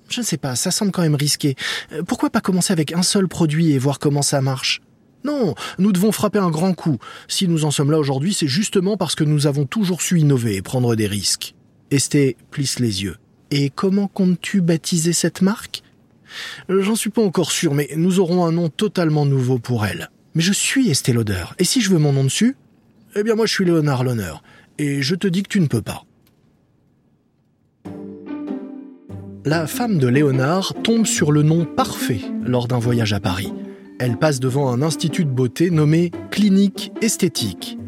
Je 0.08 0.20
ne 0.20 0.24
sais 0.24 0.36
pas, 0.36 0.54
ça 0.54 0.70
semble 0.70 0.92
quand 0.92 1.02
même 1.02 1.14
risqué. 1.14 1.54
Euh, 1.92 2.02
pourquoi 2.02 2.30
pas 2.30 2.40
commencer 2.40 2.72
avec 2.72 2.92
un 2.92 3.02
seul 3.02 3.26
produit 3.26 3.72
et 3.72 3.78
voir 3.78 3.98
comment 3.98 4.22
ça 4.22 4.40
marche? 4.40 4.80
Non, 5.24 5.54
nous 5.78 5.92
devons 5.92 6.12
frapper 6.12 6.38
un 6.38 6.50
grand 6.50 6.74
coup. 6.74 6.98
Si 7.26 7.48
nous 7.48 7.64
en 7.64 7.70
sommes 7.70 7.90
là 7.90 7.98
aujourd'hui, 7.98 8.34
c'est 8.34 8.46
justement 8.46 8.96
parce 8.96 9.14
que 9.14 9.24
nous 9.24 9.46
avons 9.46 9.64
toujours 9.64 10.00
su 10.00 10.20
innover 10.20 10.56
et 10.56 10.62
prendre 10.62 10.94
des 10.94 11.06
risques. 11.06 11.54
Esté 11.90 12.36
plisse 12.50 12.78
les 12.78 13.02
yeux. 13.02 13.16
Et 13.50 13.70
comment 13.70 14.08
comptes-tu 14.08 14.60
baptiser 14.60 15.12
cette 15.12 15.42
marque? 15.42 15.82
Euh, 16.70 16.82
J'en 16.82 16.94
suis 16.94 17.10
pas 17.10 17.22
encore 17.22 17.50
sûr, 17.50 17.74
mais 17.74 17.88
nous 17.96 18.20
aurons 18.20 18.44
un 18.44 18.52
nom 18.52 18.68
totalement 18.68 19.24
nouveau 19.24 19.58
pour 19.58 19.86
elle. 19.86 20.10
Mais 20.34 20.42
je 20.42 20.52
suis 20.52 20.90
Estée 20.90 21.12
Lauder. 21.12 21.44
Et 21.58 21.64
si 21.64 21.80
je 21.80 21.90
veux 21.90 21.98
mon 21.98 22.12
nom 22.12 22.24
dessus? 22.24 22.56
Eh 23.16 23.22
bien 23.22 23.34
moi 23.34 23.46
je 23.46 23.52
suis 23.54 23.64
Léonard 23.64 24.04
l'honneur. 24.04 24.42
Et 24.78 25.02
je 25.02 25.14
te 25.14 25.26
dis 25.26 25.42
que 25.42 25.48
tu 25.48 25.60
ne 25.60 25.66
peux 25.66 25.82
pas. 25.82 26.04
La 29.44 29.66
femme 29.66 29.98
de 29.98 30.06
Léonard 30.06 30.74
tombe 30.84 31.06
sur 31.06 31.32
le 31.32 31.42
nom 31.42 31.64
parfait 31.64 32.20
lors 32.44 32.68
d'un 32.68 32.78
voyage 32.78 33.14
à 33.14 33.20
Paris. 33.20 33.52
Elle 33.98 34.18
passe 34.18 34.40
devant 34.40 34.70
un 34.70 34.82
institut 34.82 35.24
de 35.24 35.30
beauté 35.30 35.70
nommé 35.70 36.12
Clinique 36.30 36.92
Esthétique. 37.00 37.78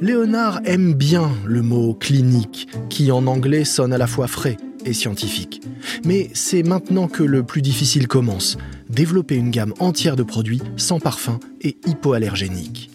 Léonard 0.00 0.60
aime 0.64 0.94
bien 0.94 1.30
le 1.44 1.62
mot 1.62 1.94
clinique, 1.94 2.68
qui 2.88 3.12
en 3.12 3.26
anglais 3.26 3.64
sonne 3.64 3.92
à 3.92 3.98
la 3.98 4.06
fois 4.06 4.26
frais 4.26 4.56
et 4.84 4.92
scientifique. 4.92 5.62
Mais 6.04 6.30
c'est 6.34 6.62
maintenant 6.62 7.08
que 7.08 7.22
le 7.22 7.42
plus 7.42 7.62
difficile 7.62 8.08
commence, 8.08 8.56
développer 8.88 9.36
une 9.36 9.50
gamme 9.50 9.74
entière 9.78 10.16
de 10.16 10.22
produits 10.22 10.62
sans 10.76 11.00
parfum 11.00 11.40
et 11.60 11.76
hypoallergéniques. 11.86 12.90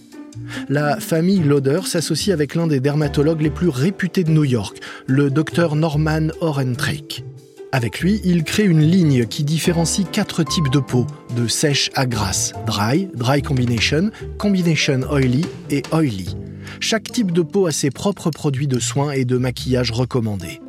La 0.69 0.99
famille 0.99 1.39
Lauder 1.39 1.81
s'associe 1.85 2.33
avec 2.33 2.55
l'un 2.55 2.67
des 2.67 2.79
dermatologues 2.79 3.41
les 3.41 3.49
plus 3.49 3.69
réputés 3.69 4.23
de 4.23 4.31
New 4.31 4.43
York, 4.43 4.79
le 5.05 5.29
docteur 5.29 5.75
Norman 5.75 6.29
Orentrake. 6.41 7.23
Avec 7.71 7.99
lui, 7.99 8.21
il 8.23 8.43
crée 8.43 8.63
une 8.63 8.81
ligne 8.81 9.25
qui 9.25 9.43
différencie 9.43 10.07
quatre 10.09 10.43
types 10.43 10.71
de 10.71 10.79
peau, 10.79 11.05
de 11.35 11.47
sèche 11.47 11.91
à 11.95 12.05
grasse, 12.05 12.53
dry, 12.65 13.09
dry 13.13 13.41
combination, 13.41 14.09
combination 14.37 15.01
oily 15.11 15.45
et 15.69 15.83
oily. 15.91 16.35
Chaque 16.79 17.11
type 17.11 17.31
de 17.31 17.41
peau 17.41 17.65
a 17.65 17.71
ses 17.71 17.91
propres 17.91 18.29
produits 18.29 18.67
de 18.67 18.79
soins 18.79 19.11
et 19.11 19.25
de 19.25 19.37
maquillage 19.37 19.91
recommandés. 19.91 20.61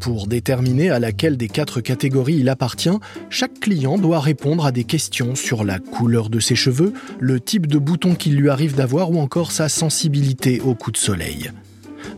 Pour 0.00 0.28
déterminer 0.28 0.90
à 0.90 0.98
laquelle 0.98 1.36
des 1.36 1.48
quatre 1.48 1.80
catégories 1.80 2.36
il 2.36 2.48
appartient, 2.48 2.98
chaque 3.30 3.58
client 3.58 3.98
doit 3.98 4.20
répondre 4.20 4.64
à 4.64 4.72
des 4.72 4.84
questions 4.84 5.34
sur 5.34 5.64
la 5.64 5.78
couleur 5.78 6.30
de 6.30 6.40
ses 6.40 6.54
cheveux, 6.54 6.92
le 7.18 7.40
type 7.40 7.66
de 7.66 7.78
bouton 7.78 8.14
qu'il 8.14 8.36
lui 8.36 8.48
arrive 8.48 8.74
d'avoir 8.74 9.10
ou 9.10 9.18
encore 9.18 9.50
sa 9.50 9.68
sensibilité 9.68 10.60
au 10.60 10.74
coup 10.74 10.92
de 10.92 10.96
soleil. 10.96 11.50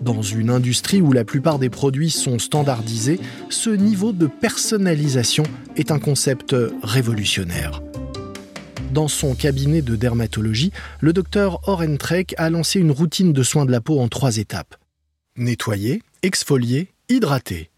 Dans 0.02 0.22
une 0.22 0.50
industrie 0.50 1.00
où 1.00 1.12
la 1.12 1.25
plupart 1.25 1.58
des 1.58 1.70
produits 1.70 2.10
sont 2.10 2.38
standardisés, 2.38 3.18
ce 3.49 3.70
niveau 3.70 4.12
de 4.12 4.26
personnalisation 4.26 5.44
est 5.76 5.90
un 5.90 5.99
concept 5.99 6.54
révolutionnaire. 6.82 7.82
Dans 8.92 9.08
son 9.08 9.34
cabinet 9.34 9.82
de 9.82 9.96
dermatologie, 9.96 10.72
le 11.00 11.12
docteur 11.12 11.60
Orentrek 11.68 12.34
a 12.38 12.50
lancé 12.50 12.80
une 12.80 12.90
routine 12.90 13.32
de 13.32 13.42
soins 13.42 13.64
de 13.64 13.70
la 13.70 13.80
peau 13.80 14.00
en 14.00 14.08
trois 14.08 14.38
étapes. 14.38 14.76
Nettoyer, 15.37 16.02
exfolier, 16.22 16.88
hydrater. 17.08 17.70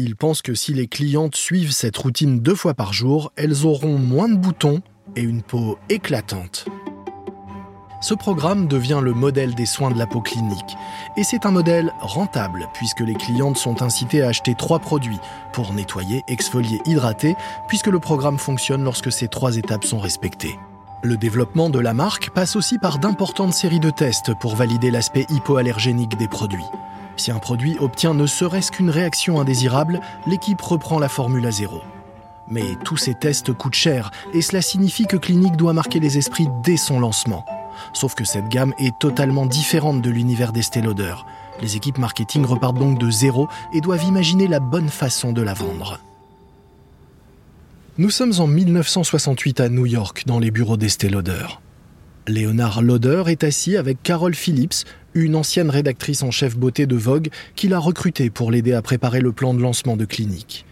Il 0.00 0.14
pense 0.14 0.42
que 0.42 0.54
si 0.54 0.74
les 0.74 0.86
clientes 0.86 1.34
suivent 1.34 1.72
cette 1.72 1.96
routine 1.96 2.38
deux 2.38 2.54
fois 2.54 2.72
par 2.72 2.92
jour, 2.92 3.32
elles 3.34 3.66
auront 3.66 3.98
moins 3.98 4.28
de 4.28 4.36
boutons 4.36 4.80
et 5.16 5.22
une 5.22 5.42
peau 5.42 5.76
éclatante. 5.88 6.66
Ce 8.00 8.14
programme 8.14 8.68
devient 8.68 9.00
le 9.02 9.12
modèle 9.12 9.56
des 9.56 9.66
soins 9.66 9.90
de 9.90 9.98
la 9.98 10.06
peau 10.06 10.20
clinique. 10.20 10.76
Et 11.16 11.24
c'est 11.24 11.46
un 11.46 11.50
modèle 11.50 11.92
rentable, 12.00 12.68
puisque 12.74 13.00
les 13.00 13.16
clientes 13.16 13.56
sont 13.56 13.82
incitées 13.82 14.22
à 14.22 14.28
acheter 14.28 14.54
trois 14.54 14.78
produits 14.78 15.18
pour 15.52 15.72
nettoyer, 15.72 16.22
exfolier, 16.28 16.80
hydrater, 16.86 17.34
puisque 17.66 17.88
le 17.88 17.98
programme 17.98 18.38
fonctionne 18.38 18.84
lorsque 18.84 19.10
ces 19.10 19.26
trois 19.26 19.56
étapes 19.56 19.84
sont 19.84 19.98
respectées. 19.98 20.60
Le 21.02 21.16
développement 21.16 21.70
de 21.70 21.80
la 21.80 21.92
marque 21.92 22.30
passe 22.30 22.54
aussi 22.54 22.78
par 22.78 23.00
d'importantes 23.00 23.52
séries 23.52 23.80
de 23.80 23.90
tests 23.90 24.32
pour 24.38 24.54
valider 24.54 24.92
l'aspect 24.92 25.26
hypoallergénique 25.28 26.16
des 26.16 26.28
produits. 26.28 26.62
Si 27.18 27.32
un 27.32 27.40
produit 27.40 27.76
obtient 27.80 28.14
ne 28.14 28.26
serait-ce 28.26 28.70
qu'une 28.70 28.90
réaction 28.90 29.40
indésirable, 29.40 30.00
l'équipe 30.26 30.60
reprend 30.60 31.00
la 31.00 31.08
formule 31.08 31.46
à 31.46 31.50
zéro. 31.50 31.82
Mais 32.48 32.76
tous 32.84 32.96
ces 32.96 33.14
tests 33.14 33.52
coûtent 33.52 33.74
cher 33.74 34.10
et 34.32 34.40
cela 34.40 34.62
signifie 34.62 35.06
que 35.06 35.16
Clinique 35.16 35.56
doit 35.56 35.72
marquer 35.72 35.98
les 35.98 36.16
esprits 36.16 36.46
dès 36.64 36.76
son 36.76 37.00
lancement. 37.00 37.44
Sauf 37.92 38.14
que 38.14 38.24
cette 38.24 38.48
gamme 38.48 38.72
est 38.78 38.96
totalement 39.00 39.46
différente 39.46 40.00
de 40.00 40.10
l'univers 40.10 40.52
d'Estée 40.52 40.80
Lauder. 40.80 41.14
Les 41.60 41.76
équipes 41.76 41.98
marketing 41.98 42.46
repartent 42.46 42.78
donc 42.78 42.98
de 42.98 43.10
zéro 43.10 43.48
et 43.74 43.80
doivent 43.80 44.04
imaginer 44.04 44.46
la 44.46 44.60
bonne 44.60 44.88
façon 44.88 45.32
de 45.32 45.42
la 45.42 45.54
vendre. 45.54 45.98
Nous 47.98 48.10
sommes 48.10 48.34
en 48.38 48.46
1968 48.46 49.60
à 49.60 49.68
New 49.68 49.86
York, 49.86 50.22
dans 50.24 50.38
les 50.38 50.52
bureaux 50.52 50.76
d'Estée 50.76 51.08
Lauder. 51.08 51.46
Léonard 52.28 52.82
Lauder 52.82 53.24
est 53.28 53.42
assis 53.42 53.78
avec 53.78 54.02
Carol 54.02 54.34
Phillips, 54.34 54.84
une 55.14 55.34
ancienne 55.34 55.70
rédactrice 55.70 56.22
en 56.22 56.30
chef 56.30 56.56
beauté 56.56 56.86
de 56.86 56.94
Vogue, 56.94 57.28
qu'il 57.56 57.72
a 57.72 57.78
recrutée 57.78 58.28
pour 58.28 58.50
l'aider 58.50 58.74
à 58.74 58.82
préparer 58.82 59.20
le 59.20 59.32
plan 59.32 59.54
de 59.54 59.62
lancement 59.62 59.96
de 59.96 60.04
clinique. 60.04 60.66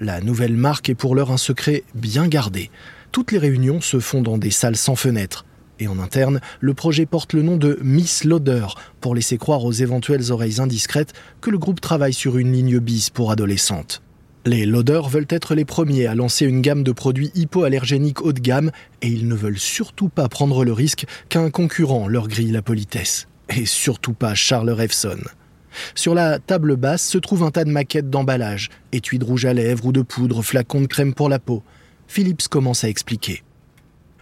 La 0.00 0.20
nouvelle 0.20 0.56
marque 0.56 0.88
est 0.90 0.96
pour 0.96 1.14
l'heure 1.14 1.30
un 1.30 1.36
secret 1.36 1.84
bien 1.94 2.26
gardé. 2.26 2.70
Toutes 3.12 3.30
les 3.30 3.38
réunions 3.38 3.80
se 3.80 4.00
font 4.00 4.22
dans 4.22 4.38
des 4.38 4.50
salles 4.50 4.76
sans 4.76 4.96
fenêtres. 4.96 5.44
Et 5.78 5.86
en 5.86 6.00
interne, 6.00 6.40
le 6.60 6.74
projet 6.74 7.06
porte 7.06 7.32
le 7.32 7.42
nom 7.42 7.56
de 7.56 7.78
Miss 7.80 8.24
Lauder 8.24 8.66
pour 9.00 9.14
laisser 9.14 9.38
croire 9.38 9.64
aux 9.64 9.72
éventuelles 9.72 10.32
oreilles 10.32 10.60
indiscrètes 10.60 11.12
que 11.40 11.50
le 11.50 11.58
groupe 11.58 11.80
travaille 11.80 12.12
sur 12.12 12.38
une 12.38 12.52
ligne 12.52 12.80
bis 12.80 13.10
pour 13.10 13.30
adolescentes. 13.30 14.02
Les 14.46 14.66
Lauder 14.66 15.02
veulent 15.08 15.26
être 15.28 15.54
les 15.54 15.64
premiers 15.64 16.06
à 16.06 16.14
lancer 16.14 16.46
une 16.46 16.62
gamme 16.62 16.82
de 16.82 16.92
produits 16.92 17.30
hypoallergéniques 17.34 18.22
haut 18.22 18.32
de 18.32 18.40
gamme 18.40 18.70
et 19.02 19.08
ils 19.08 19.28
ne 19.28 19.34
veulent 19.34 19.58
surtout 19.58 20.08
pas 20.08 20.28
prendre 20.28 20.64
le 20.64 20.72
risque 20.72 21.06
qu'un 21.28 21.50
concurrent 21.50 22.08
leur 22.08 22.28
grille 22.28 22.52
la 22.52 22.62
politesse. 22.62 23.28
Et 23.50 23.66
surtout 23.66 24.12
pas 24.12 24.34
Charles 24.34 24.70
Revson. 24.70 25.18
Sur 25.94 26.14
la 26.14 26.38
table 26.38 26.76
basse 26.76 27.06
se 27.06 27.18
trouve 27.18 27.42
un 27.42 27.50
tas 27.50 27.64
de 27.64 27.70
maquettes 27.70 28.10
d'emballage, 28.10 28.70
étuis 28.92 29.18
de 29.18 29.24
rouge 29.24 29.44
à 29.44 29.52
lèvres 29.52 29.86
ou 29.86 29.92
de 29.92 30.02
poudre, 30.02 30.42
flacons 30.42 30.80
de 30.80 30.86
crème 30.86 31.14
pour 31.14 31.28
la 31.28 31.38
peau. 31.38 31.62
Philips 32.06 32.48
commence 32.48 32.84
à 32.84 32.88
expliquer. 32.88 33.42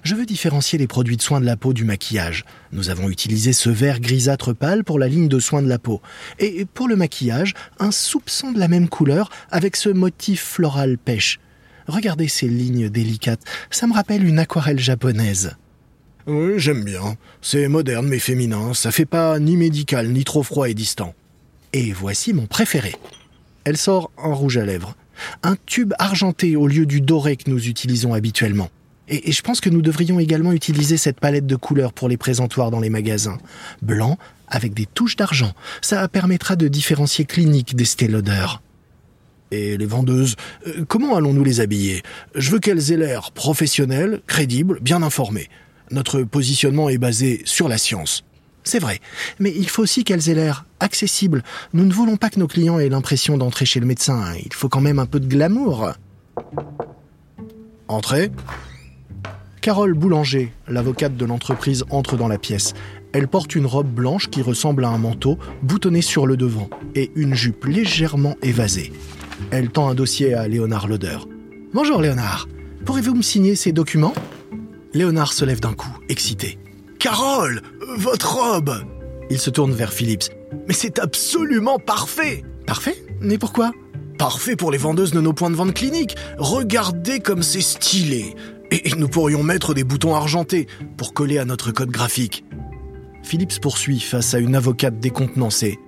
Je 0.06 0.14
veux 0.14 0.24
différencier 0.24 0.78
les 0.78 0.86
produits 0.86 1.16
de 1.16 1.22
soins 1.22 1.40
de 1.40 1.46
la 1.46 1.56
peau 1.56 1.72
du 1.72 1.84
maquillage. 1.84 2.44
Nous 2.70 2.90
avons 2.90 3.10
utilisé 3.10 3.52
ce 3.52 3.70
vert 3.70 3.98
grisâtre 3.98 4.52
pâle 4.52 4.84
pour 4.84 5.00
la 5.00 5.08
ligne 5.08 5.26
de 5.26 5.40
soins 5.40 5.62
de 5.62 5.68
la 5.68 5.80
peau. 5.80 6.00
Et 6.38 6.64
pour 6.64 6.86
le 6.86 6.94
maquillage, 6.94 7.54
un 7.80 7.90
soupçon 7.90 8.52
de 8.52 8.60
la 8.60 8.68
même 8.68 8.88
couleur 8.88 9.30
avec 9.50 9.74
ce 9.74 9.88
motif 9.88 10.44
floral 10.44 10.96
pêche. 10.96 11.40
Regardez 11.88 12.28
ces 12.28 12.46
lignes 12.46 12.88
délicates, 12.88 13.40
ça 13.72 13.88
me 13.88 13.94
rappelle 13.94 14.24
une 14.24 14.38
aquarelle 14.38 14.78
japonaise. 14.78 15.56
Oui, 16.28 16.52
j'aime 16.56 16.84
bien. 16.84 17.16
C'est 17.42 17.66
moderne 17.66 18.06
mais 18.06 18.20
féminin, 18.20 18.74
ça 18.74 18.92
fait 18.92 19.06
pas 19.06 19.40
ni 19.40 19.56
médical 19.56 20.10
ni 20.10 20.22
trop 20.22 20.44
froid 20.44 20.70
et 20.70 20.74
distant. 20.74 21.14
Et 21.72 21.92
voici 21.92 22.32
mon 22.32 22.46
préféré. 22.46 22.94
Elle 23.64 23.76
sort 23.76 24.12
un 24.18 24.32
rouge 24.32 24.56
à 24.56 24.64
lèvres. 24.64 24.94
Un 25.42 25.56
tube 25.66 25.94
argenté 25.98 26.54
au 26.54 26.68
lieu 26.68 26.86
du 26.86 27.00
doré 27.00 27.36
que 27.36 27.50
nous 27.50 27.66
utilisons 27.66 28.14
habituellement. 28.14 28.70
Et, 29.08 29.32
je 29.32 29.42
pense 29.42 29.60
que 29.60 29.70
nous 29.70 29.82
devrions 29.82 30.18
également 30.18 30.52
utiliser 30.52 30.96
cette 30.96 31.20
palette 31.20 31.46
de 31.46 31.56
couleurs 31.56 31.92
pour 31.92 32.08
les 32.08 32.16
présentoirs 32.16 32.70
dans 32.70 32.80
les 32.80 32.90
magasins. 32.90 33.38
Blanc 33.82 34.18
avec 34.48 34.74
des 34.74 34.86
touches 34.86 35.16
d'argent. 35.16 35.52
Ça 35.80 36.06
permettra 36.08 36.56
de 36.56 36.68
différencier 36.68 37.24
clinique 37.24 37.74
des 37.74 38.08
Lauder. 38.08 38.46
Et 39.50 39.76
les 39.76 39.86
vendeuses, 39.86 40.36
euh, 40.66 40.84
comment 40.86 41.16
allons-nous 41.16 41.44
les 41.44 41.60
habiller? 41.60 42.02
Je 42.34 42.50
veux 42.50 42.58
qu'elles 42.58 42.92
aient 42.92 42.96
l'air 42.96 43.32
professionnelles, 43.32 44.20
crédibles, 44.26 44.78
bien 44.80 45.02
informées. 45.02 45.48
Notre 45.90 46.22
positionnement 46.22 46.88
est 46.88 46.98
basé 46.98 47.42
sur 47.44 47.68
la 47.68 47.78
science. 47.78 48.24
C'est 48.64 48.80
vrai, 48.80 48.98
mais 49.38 49.52
il 49.54 49.68
faut 49.68 49.82
aussi 49.82 50.02
qu'elles 50.02 50.28
aient 50.28 50.34
l'air 50.34 50.64
accessibles. 50.80 51.44
Nous 51.72 51.84
ne 51.84 51.92
voulons 51.92 52.16
pas 52.16 52.30
que 52.30 52.40
nos 52.40 52.48
clients 52.48 52.80
aient 52.80 52.88
l'impression 52.88 53.38
d'entrer 53.38 53.64
chez 53.64 53.78
le 53.78 53.86
médecin. 53.86 54.34
Il 54.44 54.52
faut 54.52 54.68
quand 54.68 54.80
même 54.80 54.98
un 54.98 55.06
peu 55.06 55.20
de 55.20 55.28
glamour. 55.28 55.92
Entrez 57.86 58.32
Carole 59.66 59.94
Boulanger, 59.94 60.52
l'avocate 60.68 61.16
de 61.16 61.24
l'entreprise, 61.24 61.84
entre 61.90 62.16
dans 62.16 62.28
la 62.28 62.38
pièce. 62.38 62.72
Elle 63.12 63.26
porte 63.26 63.56
une 63.56 63.66
robe 63.66 63.88
blanche 63.88 64.30
qui 64.30 64.40
ressemble 64.40 64.84
à 64.84 64.90
un 64.90 64.98
manteau, 64.98 65.38
boutonnée 65.64 66.02
sur 66.02 66.24
le 66.24 66.36
devant, 66.36 66.70
et 66.94 67.10
une 67.16 67.34
jupe 67.34 67.64
légèrement 67.64 68.36
évasée. 68.42 68.92
Elle 69.50 69.70
tend 69.70 69.88
un 69.88 69.96
dossier 69.96 70.34
à 70.34 70.46
Léonard 70.46 70.86
Loder. 70.86 71.18
Bonjour 71.74 72.00
Léonard, 72.00 72.46
pourrez-vous 72.84 73.16
me 73.16 73.22
signer 73.22 73.56
ces 73.56 73.72
documents? 73.72 74.14
Léonard 74.94 75.32
se 75.32 75.44
lève 75.44 75.58
d'un 75.58 75.74
coup, 75.74 75.98
excité. 76.08 76.60
Carole, 77.00 77.60
votre 77.96 78.36
robe 78.36 78.84
Il 79.30 79.40
se 79.40 79.50
tourne 79.50 79.72
vers 79.72 79.92
Philips. 79.92 80.30
Mais 80.68 80.74
c'est 80.74 81.00
absolument 81.00 81.80
parfait 81.80 82.44
Parfait? 82.68 83.04
Mais 83.20 83.36
pourquoi 83.36 83.72
Parfait 84.16 84.56
pour 84.56 84.70
les 84.70 84.78
vendeuses 84.78 85.10
de 85.10 85.20
nos 85.20 85.34
points 85.34 85.50
de 85.50 85.56
vente 85.56 85.74
cliniques. 85.74 86.16
Regardez 86.38 87.20
comme 87.20 87.42
c'est 87.42 87.60
stylé. 87.60 88.34
Et 88.70 88.90
nous 88.96 89.08
pourrions 89.08 89.42
mettre 89.42 89.74
des 89.74 89.84
boutons 89.84 90.14
argentés 90.14 90.66
pour 90.96 91.14
coller 91.14 91.38
à 91.38 91.44
notre 91.44 91.70
code 91.72 91.90
graphique. 91.90 92.44
Philips 93.22 93.60
poursuit 93.60 94.00
face 94.00 94.34
à 94.34 94.38
une 94.38 94.54
avocate 94.54 94.98
décontenancée. 94.98 95.78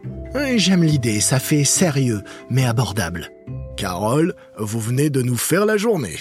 J'aime 0.56 0.85
l'idée, 0.85 1.20
ça 1.20 1.38
fait 1.38 1.64
sérieux, 1.64 2.23
mais 2.50 2.64
abordable. 2.64 3.30
Carole, 3.76 4.35
vous 4.58 4.80
venez 4.80 5.11
de 5.11 5.23
nous 5.23 5.37
faire 5.37 5.66
la 5.66 5.76
journée. 5.76 6.16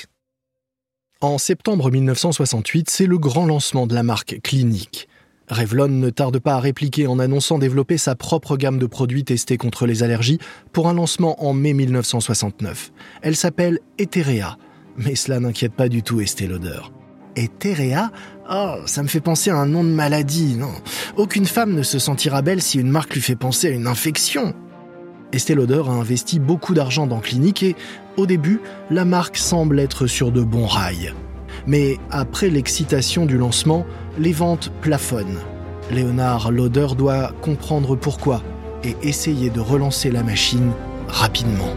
En 1.22 1.40
septembre 1.40 1.90
1968, 1.90 2.90
c'est 2.90 3.08
le 3.08 3.18
grand 3.18 3.48
lancement 3.48 3.88
de 3.88 3.96
la 3.96 4.04
marque 4.04 4.40
Clinique. 4.44 5.08
Revlon 5.50 5.88
ne 5.88 6.10
tarde 6.10 6.40
pas 6.40 6.56
à 6.56 6.60
répliquer 6.60 7.08
en 7.08 7.20
annonçant 7.20 7.58
développer 7.58 7.98
sa 7.98 8.16
propre 8.16 8.58
gamme 8.58 8.78
de 8.78 8.86
produits 8.86 9.24
testés 9.24 9.58
contre 9.58 9.88
les 9.88 10.04
allergies 10.04 10.40
pour 10.74 10.88
un 10.90 10.94
lancement 10.94 11.44
en 11.44 11.54
mai 11.54 11.74
1969. 11.74 12.92
Elle 13.22 13.36
s'appelle 13.36 13.80
Etherea, 13.98 14.58
mais 14.98 15.16
cela 15.16 15.40
n'inquiète 15.40 15.74
pas 15.74 15.90
du 15.90 16.04
tout 16.04 16.22
Estée 16.22 16.48
Lauder. 16.48 16.80
Etherea 17.36 18.12
Oh, 18.50 18.76
ça 18.86 19.04
me 19.04 19.08
fait 19.08 19.20
penser 19.20 19.50
à 19.50 19.58
un 19.58 19.66
nom 19.66 19.84
de 19.84 19.90
maladie, 19.90 20.56
non? 20.56 20.72
Aucune 21.18 21.46
femme 21.46 21.74
ne 21.74 21.84
se 21.84 22.00
sentira 22.00 22.42
belle 22.42 22.62
si 22.62 22.80
une 22.80 22.90
marque 22.90 23.14
lui 23.14 23.22
fait 23.22 23.36
penser 23.36 23.68
à 23.68 23.72
une 23.72 23.88
infection. 23.88 24.54
Estée 25.34 25.54
Lauder 25.54 25.84
a 25.88 25.92
investi 25.92 26.40
beaucoup 26.40 26.74
d'argent 26.74 27.08
dans 27.08 27.20
Clinique 27.20 27.64
et, 27.64 27.76
au 28.16 28.26
début, 28.26 28.62
la 28.90 29.04
marque 29.04 29.36
semble 29.36 29.80
être 29.80 30.08
sur 30.08 30.32
de 30.32 30.42
bons 30.42 30.66
rails. 30.66 31.14
Mais 31.66 31.98
après 32.10 32.50
l'excitation 32.50 33.26
du 33.26 33.38
lancement, 33.38 33.86
les 34.18 34.32
ventes 34.32 34.72
plafonnent. 34.82 35.40
Léonard 35.92 36.52
Lauder 36.52 36.88
doit 36.98 37.34
comprendre 37.42 37.98
pourquoi 37.98 38.42
et 38.84 38.96
essayer 39.02 39.50
de 39.50 39.60
relancer 39.60 40.10
la 40.10 40.24
machine 40.24 40.72
rapidement. 41.10 41.74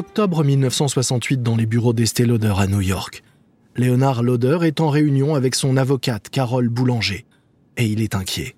Octobre 0.00 0.44
1968 0.44 1.42
dans 1.42 1.56
les 1.56 1.66
bureaux 1.66 1.92
d'Estée 1.92 2.24
Lauder 2.24 2.54
à 2.56 2.66
New 2.66 2.80
York. 2.80 3.22
Léonard 3.76 4.22
Lauder 4.22 4.60
est 4.62 4.80
en 4.80 4.88
réunion 4.88 5.34
avec 5.34 5.54
son 5.54 5.76
avocate 5.76 6.30
Carole 6.30 6.70
Boulanger. 6.70 7.26
Et 7.76 7.84
il 7.84 8.00
est 8.00 8.14
inquiet. 8.14 8.56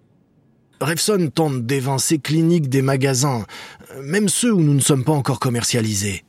Refson 0.80 1.32
tente 1.34 1.66
d'évincer 1.66 2.20
cliniques 2.20 2.68
des 2.68 2.80
magasins, 2.80 3.44
même 4.04 4.28
ceux 4.28 4.52
où 4.52 4.61
nous 4.61 4.72
ne 4.72 4.80
sommes 4.80 5.02
pas 5.02 5.11
encore 5.11 5.40
commercialisés. 5.40 6.22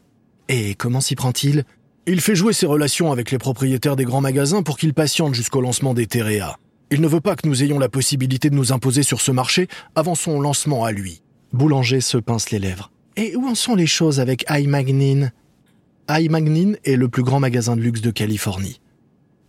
Et 0.50 0.74
comment 0.74 1.00
s'y 1.00 1.14
prend-il? 1.14 1.64
Il 2.08 2.20
fait 2.20 2.34
jouer 2.34 2.54
ses 2.54 2.66
relations 2.66 3.12
avec 3.12 3.30
les 3.30 3.38
propriétaires 3.38 3.96
des 3.96 4.06
grands 4.06 4.20
magasins 4.20 4.64
pour 4.64 4.80
qu'ils 4.80 4.96
patientent 4.96 5.36
jusqu'au 5.36 5.62
lancement 5.62 5.94
des 5.94 6.08
Terea. 6.08 6.58
Il 6.90 7.02
ne 7.02 7.08
veut 7.08 7.22
pas 7.22 7.36
que 7.36 7.48
nous 7.48 7.62
ayons 7.62 7.78
la 7.78 7.88
possibilité 7.88 8.50
de 8.50 8.56
nous 8.56 8.72
imposer 8.72 9.04
sur 9.04 9.22
ce 9.22 9.30
marché 9.30 9.68
avant 9.94 10.16
son 10.16 10.42
lancement 10.42 10.84
à 10.84 10.92
lui. 10.92 11.22
Boulanger 11.52 12.02
se 12.02 12.18
pince 12.18 12.50
les 12.50 12.58
lèvres. 12.58 12.90
Et 13.16 13.36
où 13.36 13.48
en 13.48 13.56
sont 13.56 13.76
les 13.76 13.88
choses 13.88 14.20
avec 14.20 14.46
iMagnin 14.50 15.30
iMagnin 16.10 16.74
est 16.84 16.96
le 16.96 17.08
plus 17.08 17.24
grand 17.24 17.40
magasin 17.40 17.76
de 17.76 17.82
luxe 17.82 18.02
de 18.02 18.12
Californie. 18.12 18.80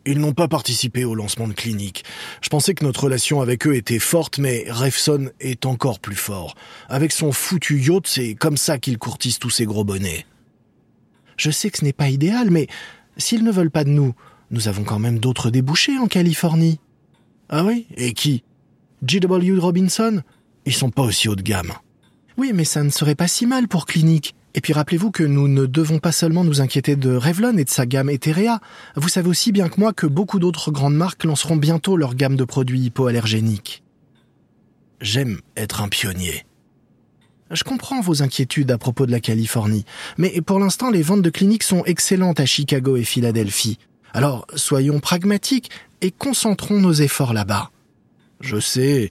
Ils 0.07 0.19
n'ont 0.19 0.35
pas 0.35 0.49
participé 0.49 1.05
au 1.05 1.15
lancement 1.15 1.49
de 1.49 1.55
clinique. 1.55 2.05
Je 2.43 2.51
pensais 2.51 2.75
que 2.75 2.85
notre 2.85 3.05
relation 3.05 3.41
avec 3.41 3.67
eux 3.67 3.75
était 3.75 3.99
forte, 3.99 4.39
mais 4.39 4.67
Refson 4.69 5.31
est 5.41 5.65
encore 5.65 5.99
plus 5.99 6.17
fort. 6.17 6.55
Avec 6.89 7.11
son 7.11 7.33
foutu 7.33 7.81
yacht, 7.81 8.07
c'est 8.07 8.35
comme 8.35 8.59
ça 8.59 8.79
qu'il 8.79 8.99
courtise 8.99 9.39
tous 9.39 9.51
ces 9.51 9.65
gros 9.65 9.85
bonnets. 9.85 10.27
Je 11.39 11.51
sais 11.51 11.71
que 11.71 11.79
ce 11.79 11.85
n'est 11.85 11.95
pas 11.95 12.11
idéal, 12.11 12.51
mais 12.51 12.67
s'ils 13.17 13.45
ne 13.45 13.51
veulent 13.51 13.71
pas 13.71 13.85
de 13.85 13.91
nous, 13.91 14.15
nous 14.51 14.69
avons 14.69 14.85
quand 14.85 14.99
même 14.99 15.19
d'autres 15.19 15.51
débouchés 15.51 15.99
en 15.99 16.07
Californie. 16.07 16.79
Ah 17.49 17.65
oui? 17.65 17.87
Et 17.97 18.13
qui? 18.13 18.45
G.W. 19.07 19.59
Robinson? 19.59 20.23
Ils 20.67 20.75
sont 20.75 20.91
pas 20.91 21.03
aussi 21.03 21.29
haut 21.29 21.37
de 21.37 21.43
gamme. 21.43 21.73
Oui, 22.37 22.53
mais 22.53 22.65
ça 22.65 22.83
ne 22.83 22.91
serait 22.91 23.15
pas 23.15 23.29
si 23.29 23.47
mal 23.47 23.69
pour 23.69 23.87
Clinique. 23.87 24.35
Et 24.55 24.61
puis 24.61 24.73
rappelez-vous 24.73 25.11
que 25.11 25.25
nous 25.25 25.49
ne 25.49 25.67
devons 25.67 25.99
pas 25.99 26.13
seulement 26.13 26.45
nous 26.45 26.61
inquiéter 26.61 26.95
de 26.97 27.15
Revlon 27.17 27.59
et 27.59 27.65
de 27.65 27.71
sa 27.71 27.87
gamme 27.87 28.11
Etherea. 28.11 28.61
Vous 28.97 29.09
savez 29.09 29.29
aussi 29.29 29.51
bien 29.51 29.69
que 29.69 29.81
moi 29.81 29.93
que 29.93 30.07
beaucoup 30.07 30.39
d'autres 30.39 30.71
grandes 30.71 30.97
marques 30.97 31.25
lanceront 31.25 31.57
bientôt 31.57 31.97
leur 31.97 32.15
gamme 32.15 32.37
de 32.37 32.45
produits 32.45 32.81
hypoallergéniques. 32.81 33.83
J'aime 35.01 35.41
être 35.57 35.83
un 35.83 35.89
pionnier. 35.89 36.45
Je 37.51 37.63
comprends 37.63 38.01
vos 38.01 38.23
inquiétudes 38.23 38.71
à 38.71 38.79
propos 38.79 39.07
de 39.07 39.11
la 39.11 39.21
Californie, 39.21 39.85
mais 40.19 40.41
pour 40.41 40.59
l'instant 40.59 40.91
les 40.91 41.03
ventes 41.03 41.23
de 41.23 41.31
cliniques 41.31 41.63
sont 41.63 41.85
excellentes 41.85 42.41
à 42.41 42.47
Chicago 42.47 42.97
et 42.97 43.05
Philadelphie. 43.05 43.79
Alors 44.13 44.47
soyons 44.55 45.01
pragmatiques 45.01 45.71
et 46.01 46.11
concentrons 46.11 46.81
nos 46.81 46.93
efforts 46.93 47.33
là-bas. 47.33 47.71
Je 48.45 48.61
sais. 48.61 49.11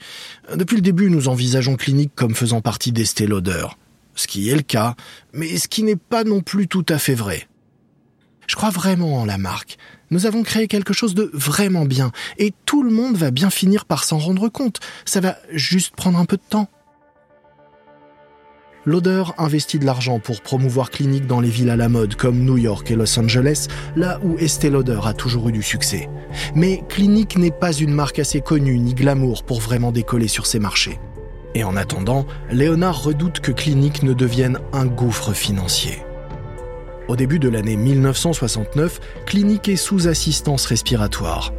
Depuis 0.56 0.76
le 0.76 0.82
début, 0.82 1.10
nous 1.10 1.28
envisageons 1.28 1.76
Clinique 1.76 2.12
comme 2.16 2.36
faisant 2.36 2.62
partie 2.62 2.92
d'Estée 2.92 3.26
Lauder. 3.26 3.66
Ce 4.16 4.28
qui 4.28 4.50
est 4.50 4.56
le 4.56 4.62
cas, 4.62 4.96
mais 5.34 5.58
ce 5.58 5.68
qui 5.68 5.82
n'est 5.82 5.96
pas 5.96 6.24
non 6.24 6.42
plus 6.42 6.68
tout 6.68 6.86
à 6.88 7.00
fait 7.00 7.16
vrai. 7.16 7.48
Je 8.46 8.56
crois 8.56 8.70
vraiment 8.70 9.16
en 9.16 9.26
la 9.26 9.40
marque. 9.40 9.78
Nous 10.12 10.28
avons 10.28 10.44
créé 10.44 10.68
quelque 10.68 10.94
chose 10.94 11.16
de 11.16 11.32
vraiment 11.34 11.86
bien, 11.86 12.12
et 12.38 12.54
tout 12.66 12.84
le 12.84 12.92
monde 12.92 13.18
va 13.18 13.32
bien 13.32 13.50
finir 13.50 13.86
par 13.86 14.04
s'en 14.04 14.20
rendre 14.20 14.50
compte. 14.50 14.80
Ça 15.06 15.20
va 15.20 15.38
juste 15.50 15.96
prendre 15.96 16.20
un 16.20 16.26
peu 16.26 16.38
de 16.38 16.44
temps. 16.48 16.70
L'odeur 18.86 19.34
investit 19.38 19.80
de 19.80 19.86
l'argent 19.86 20.20
pour 20.20 20.42
promouvoir 20.42 20.92
Clinique 20.92 21.26
dans 21.26 21.40
les 21.40 21.50
villes 21.50 21.70
à 21.70 21.78
la 21.78 21.88
mode 21.88 22.16
comme 22.16 22.44
New 22.44 22.58
York 22.58 22.92
et 22.92 22.96
Los 22.96 23.18
Angeles, 23.18 23.68
là 23.96 24.20
où 24.24 24.38
Estée 24.38 24.70
Lauder 24.70 25.00
a 25.06 25.14
toujours 25.14 25.48
eu 25.48 25.54
du 25.54 25.64
succès. 25.64 26.10
Mais 26.54 26.84
Clinique 26.90 27.38
n'est 27.38 27.52
pas 27.52 27.72
une 27.72 27.94
marque 27.94 28.20
assez 28.20 28.42
connue 28.42 28.78
ni 28.78 28.94
glamour 28.94 29.44
pour 29.44 29.62
vraiment 29.62 29.94
décoller 29.94 30.28
sur 30.28 30.46
ces 30.46 30.60
marchés. 30.60 31.00
Et 31.56 31.64
en 31.64 31.78
attendant, 31.78 32.26
Léonard 32.52 33.04
redoute 33.04 33.40
que 33.40 33.54
Clinique 33.54 34.04
ne 34.04 34.14
devienne 34.14 34.60
un 34.74 34.86
gouffre 34.86 35.32
financier. 35.32 36.00
Au 37.08 37.16
début 37.16 37.40
de 37.40 37.48
l'année 37.48 37.78
1969, 37.78 39.00
Clinique 39.26 39.70
est 39.70 39.78
sous 39.78 40.10
assistance 40.10 40.66
respiratoire. 40.66 41.54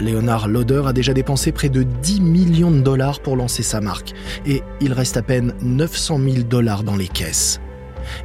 Léonard 0.00 0.48
Lauder 0.48 0.82
a 0.86 0.92
déjà 0.92 1.12
dépensé 1.12 1.52
près 1.52 1.68
de 1.68 1.82
10 1.82 2.20
millions 2.20 2.70
de 2.70 2.80
dollars 2.80 3.20
pour 3.20 3.36
lancer 3.36 3.62
sa 3.62 3.80
marque, 3.80 4.12
et 4.46 4.62
il 4.80 4.92
reste 4.92 5.16
à 5.16 5.22
peine 5.22 5.54
900 5.62 6.18
000 6.18 6.36
dollars 6.44 6.84
dans 6.84 6.96
les 6.96 7.08
caisses. 7.08 7.60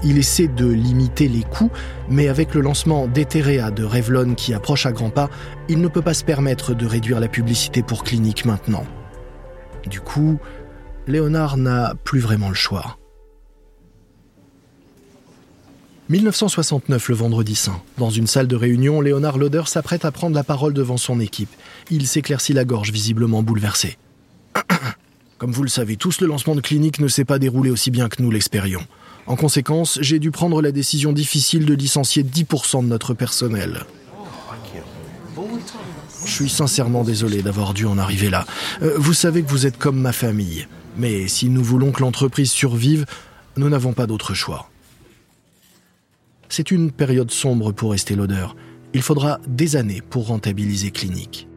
Il 0.04 0.18
essaie 0.18 0.48
de 0.48 0.68
limiter 0.68 1.28
les 1.28 1.44
coûts, 1.44 1.72
mais 2.10 2.28
avec 2.28 2.54
le 2.54 2.62
lancement 2.62 3.08
d'Etherea 3.08 3.72
de 3.72 3.84
Revlon 3.84 4.36
qui 4.36 4.54
approche 4.54 4.86
à 4.86 4.92
grands 4.92 5.10
pas, 5.10 5.30
il 5.68 5.82
ne 5.82 5.88
peut 5.88 6.02
pas 6.02 6.14
se 6.14 6.24
permettre 6.24 6.74
de 6.74 6.86
réduire 6.86 7.20
la 7.20 7.28
publicité 7.28 7.84
pour 7.84 8.04
clinique 8.04 8.46
maintenant. 8.46 8.86
Du 9.88 10.00
coup, 10.00 10.40
Léonard 11.08 11.58
n'a 11.58 11.96
plus 12.04 12.20
vraiment 12.20 12.50
le 12.50 12.56
choix. 12.56 12.98
1969, 16.10 17.08
le 17.10 17.16
vendredi 17.16 17.56
saint. 17.56 17.82
Dans 17.98 18.10
une 18.10 18.28
salle 18.28 18.48
de 18.48 18.58
réunion, 18.58 19.00
Léonard 19.00 19.38
Lauder 19.38 19.64
s'apprête 19.68 20.04
à 20.04 20.12
prendre 20.12 20.36
la 20.36 20.44
parole 20.44 20.74
devant 20.74 20.98
son 20.98 21.22
équipe. 21.22 21.50
Il 21.90 22.08
s'éclaircit 22.08 22.52
la 22.52 22.66
gorge, 22.66 22.92
visiblement 22.92 23.42
bouleversé. 23.42 23.98
Comme 25.38 25.54
vous 25.54 25.64
le 25.64 25.70
savez 25.70 25.96
tous, 25.96 26.20
le 26.20 26.28
lancement 26.28 26.56
de 26.56 26.62
clinique 26.62 27.00
ne 27.00 27.08
s'est 27.08 27.24
pas 27.24 27.40
déroulé 27.40 27.70
aussi 27.70 27.90
bien 27.90 28.10
que 28.10 28.22
nous 28.22 28.32
l'espérions. 28.32 28.86
En 29.28 29.38
conséquence, 29.38 29.98
j'ai 30.02 30.20
dû 30.20 30.30
prendre 30.30 30.62
la 30.62 30.74
décision 30.74 31.14
difficile 31.14 31.66
de 31.66 31.74
licencier 31.74 32.24
10% 32.24 32.84
de 32.84 32.88
notre 32.88 33.14
personnel. 33.14 33.86
Je 36.26 36.32
suis 36.32 36.50
sincèrement 36.50 37.06
désolé 37.06 37.42
d'avoir 37.42 37.74
dû 37.74 37.86
en 37.86 37.98
arriver 37.98 38.30
là. 38.30 38.46
Euh, 38.82 38.96
vous 38.98 39.14
savez 39.14 39.42
que 39.44 39.50
vous 39.50 39.66
êtes 39.66 39.78
comme 39.78 40.00
ma 40.00 40.14
famille. 40.14 40.68
Mais 40.98 41.30
si 41.30 41.48
nous 41.50 41.64
voulons 41.64 41.92
que 41.92 42.02
l'entreprise 42.02 42.52
survive, 42.52 43.06
nous 43.56 43.70
n'avons 43.70 43.94
pas 43.94 44.06
d'autre 44.06 44.34
choix. 44.34 44.70
C'est 46.56 46.70
une 46.70 46.92
période 46.92 47.32
sombre 47.32 47.72
pour 47.72 47.96
Estée 47.96 48.14
Lauder. 48.14 48.46
Il 48.94 49.02
faudra 49.02 49.40
des 49.48 49.76
années 49.76 50.04
pour 50.08 50.28
rentabiliser 50.28 50.92
Clinique. 50.92 51.48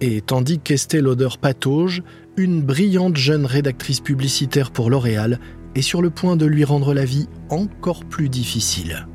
Et 0.00 0.20
tandis 0.20 0.58
qu'Estée 0.58 1.00
Lauder 1.00 1.28
patauge, 1.40 2.02
une 2.36 2.60
brillante 2.60 3.16
jeune 3.16 3.46
rédactrice 3.46 4.00
publicitaire 4.00 4.72
pour 4.72 4.90
L'Oréal 4.90 5.38
est 5.76 5.82
sur 5.82 6.02
le 6.02 6.10
point 6.10 6.34
de 6.34 6.44
lui 6.44 6.64
rendre 6.64 6.92
la 6.92 7.04
vie 7.04 7.28
encore 7.50 8.04
plus 8.04 8.28
difficile. 8.28 9.06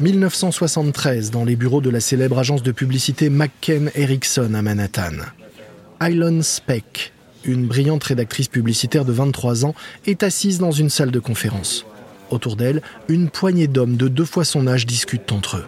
1973, 0.00 1.30
dans 1.30 1.44
les 1.44 1.54
bureaux 1.54 1.80
de 1.80 1.90
la 1.90 2.00
célèbre 2.00 2.40
agence 2.40 2.64
de 2.64 2.72
publicité 2.72 3.30
McCain 3.30 3.86
Erickson 3.94 4.52
à 4.52 4.62
Manhattan. 4.62 5.12
Ilon 6.00 6.42
Speck, 6.42 7.12
une 7.44 7.66
brillante 7.66 8.04
rédactrice 8.04 8.48
publicitaire 8.48 9.04
de 9.04 9.12
23 9.12 9.64
ans, 9.64 9.74
est 10.06 10.22
assise 10.22 10.58
dans 10.58 10.70
une 10.70 10.90
salle 10.90 11.10
de 11.10 11.20
conférence. 11.20 11.84
Autour 12.30 12.56
d'elle, 12.56 12.82
une 13.08 13.30
poignée 13.30 13.68
d'hommes 13.68 13.96
de 13.96 14.08
deux 14.08 14.24
fois 14.24 14.44
son 14.44 14.66
âge 14.66 14.86
discutent 14.86 15.32
entre 15.32 15.58
eux. 15.58 15.66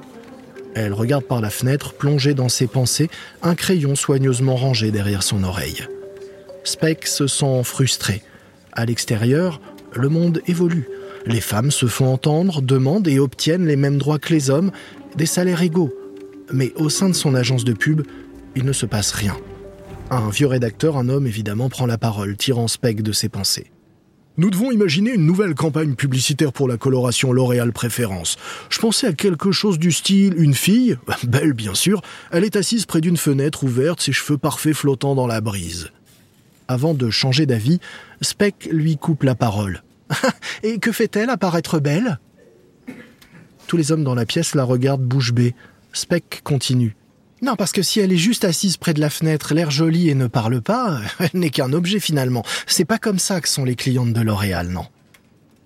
Elle 0.74 0.92
regarde 0.92 1.24
par 1.24 1.40
la 1.40 1.50
fenêtre, 1.50 1.94
plongée 1.94 2.34
dans 2.34 2.48
ses 2.48 2.66
pensées, 2.66 3.10
un 3.42 3.54
crayon 3.54 3.94
soigneusement 3.94 4.56
rangé 4.56 4.90
derrière 4.90 5.22
son 5.22 5.42
oreille. 5.42 5.86
Speck 6.64 7.06
se 7.06 7.26
sent 7.26 7.62
frustré. 7.64 8.22
À 8.72 8.84
l'extérieur, 8.84 9.60
le 9.94 10.08
monde 10.08 10.42
évolue. 10.46 10.88
Les 11.26 11.40
femmes 11.40 11.70
se 11.70 11.86
font 11.86 12.12
entendre, 12.12 12.62
demandent 12.62 13.08
et 13.08 13.18
obtiennent 13.18 13.66
les 13.66 13.76
mêmes 13.76 13.98
droits 13.98 14.18
que 14.18 14.32
les 14.32 14.50
hommes, 14.50 14.70
des 15.16 15.26
salaires 15.26 15.62
égaux. 15.62 15.92
Mais 16.52 16.72
au 16.76 16.88
sein 16.88 17.08
de 17.08 17.14
son 17.14 17.34
agence 17.34 17.64
de 17.64 17.72
pub, 17.72 18.02
il 18.54 18.64
ne 18.64 18.72
se 18.72 18.86
passe 18.86 19.12
rien. 19.12 19.36
Un 20.12 20.28
vieux 20.28 20.48
rédacteur, 20.48 20.96
un 20.96 21.08
homme 21.08 21.28
évidemment, 21.28 21.68
prend 21.68 21.86
la 21.86 21.96
parole, 21.96 22.36
tirant 22.36 22.66
Speck 22.66 23.00
de 23.02 23.12
ses 23.12 23.28
pensées. 23.28 23.70
Nous 24.38 24.50
devons 24.50 24.72
imaginer 24.72 25.12
une 25.14 25.24
nouvelle 25.24 25.54
campagne 25.54 25.94
publicitaire 25.94 26.52
pour 26.52 26.66
la 26.66 26.76
coloration 26.76 27.32
L'Oréal 27.32 27.72
Préférence. 27.72 28.36
Je 28.70 28.80
pensais 28.80 29.06
à 29.06 29.12
quelque 29.12 29.52
chose 29.52 29.78
du 29.78 29.92
style 29.92 30.34
une 30.36 30.54
fille, 30.54 30.96
belle 31.22 31.52
bien 31.52 31.74
sûr, 31.74 32.02
elle 32.32 32.42
est 32.42 32.56
assise 32.56 32.86
près 32.86 33.00
d'une 33.00 33.16
fenêtre 33.16 33.62
ouverte, 33.62 34.00
ses 34.00 34.12
cheveux 34.12 34.38
parfaits 34.38 34.74
flottant 34.74 35.14
dans 35.14 35.28
la 35.28 35.40
brise. 35.40 35.90
Avant 36.66 36.94
de 36.94 37.08
changer 37.10 37.46
d'avis, 37.46 37.78
Speck 38.20 38.68
lui 38.72 38.96
coupe 38.96 39.22
la 39.22 39.36
parole. 39.36 39.84
Et 40.64 40.78
que 40.78 40.90
fait-elle 40.90 41.30
à 41.30 41.36
paraître 41.36 41.78
belle? 41.78 42.18
Tous 43.68 43.76
les 43.76 43.92
hommes 43.92 44.02
dans 44.02 44.16
la 44.16 44.26
pièce 44.26 44.56
la 44.56 44.64
regardent 44.64 45.04
bouche 45.04 45.32
bée. 45.32 45.54
Speck 45.92 46.40
continue. 46.42 46.96
Non, 47.42 47.56
parce 47.56 47.72
que 47.72 47.82
si 47.82 48.00
elle 48.00 48.12
est 48.12 48.18
juste 48.18 48.44
assise 48.44 48.76
près 48.76 48.92
de 48.92 49.00
la 49.00 49.08
fenêtre, 49.08 49.54
l'air 49.54 49.70
joli 49.70 50.10
et 50.10 50.14
ne 50.14 50.26
parle 50.26 50.60
pas, 50.60 51.00
elle 51.18 51.30
n'est 51.34 51.50
qu'un 51.50 51.72
objet 51.72 52.00
finalement. 52.00 52.44
C'est 52.66 52.84
pas 52.84 52.98
comme 52.98 53.18
ça 53.18 53.40
que 53.40 53.48
sont 53.48 53.64
les 53.64 53.76
clientes 53.76 54.12
de 54.12 54.20
L'Oréal, 54.20 54.68
non? 54.68 54.86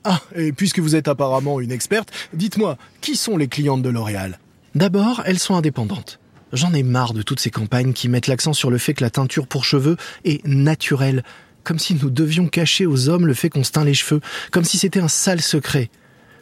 Ah, 0.04 0.20
et 0.36 0.52
puisque 0.52 0.78
vous 0.78 0.96
êtes 0.96 1.08
apparemment 1.08 1.60
une 1.60 1.72
experte, 1.72 2.10
dites-moi, 2.34 2.76
qui 3.00 3.16
sont 3.16 3.36
les 3.36 3.48
clientes 3.48 3.82
de 3.82 3.88
L'Oréal? 3.88 4.38
D'abord, 4.74 5.22
elles 5.24 5.38
sont 5.38 5.56
indépendantes. 5.56 6.20
J'en 6.52 6.74
ai 6.74 6.82
marre 6.82 7.14
de 7.14 7.22
toutes 7.22 7.40
ces 7.40 7.50
campagnes 7.50 7.92
qui 7.92 8.08
mettent 8.08 8.28
l'accent 8.28 8.52
sur 8.52 8.70
le 8.70 8.78
fait 8.78 8.94
que 8.94 9.02
la 9.02 9.10
teinture 9.10 9.46
pour 9.46 9.64
cheveux 9.64 9.96
est 10.24 10.46
naturelle, 10.46 11.24
comme 11.64 11.78
si 11.78 11.94
nous 11.94 12.10
devions 12.10 12.46
cacher 12.46 12.86
aux 12.86 13.08
hommes 13.08 13.26
le 13.26 13.34
fait 13.34 13.50
qu'on 13.50 13.64
se 13.64 13.72
teint 13.72 13.84
les 13.84 13.94
cheveux, 13.94 14.20
comme 14.52 14.64
si 14.64 14.78
c'était 14.78 15.00
un 15.00 15.08
sale 15.08 15.40
secret. 15.40 15.90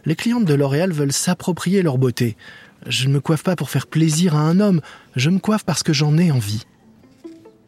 Les 0.04 0.16
clientes 0.16 0.44
de 0.44 0.54
L'Oréal 0.54 0.92
veulent 0.92 1.12
s'approprier 1.12 1.82
leur 1.82 1.96
beauté. 1.96 2.36
Je 2.86 3.08
ne 3.08 3.14
me 3.14 3.20
coiffe 3.20 3.42
pas 3.42 3.56
pour 3.56 3.70
faire 3.70 3.86
plaisir 3.86 4.36
à 4.36 4.40
un 4.40 4.60
homme, 4.60 4.80
je 5.16 5.30
me 5.30 5.38
coiffe 5.38 5.64
parce 5.64 5.82
que 5.82 5.92
j'en 5.92 6.18
ai 6.18 6.30
envie. 6.30 6.64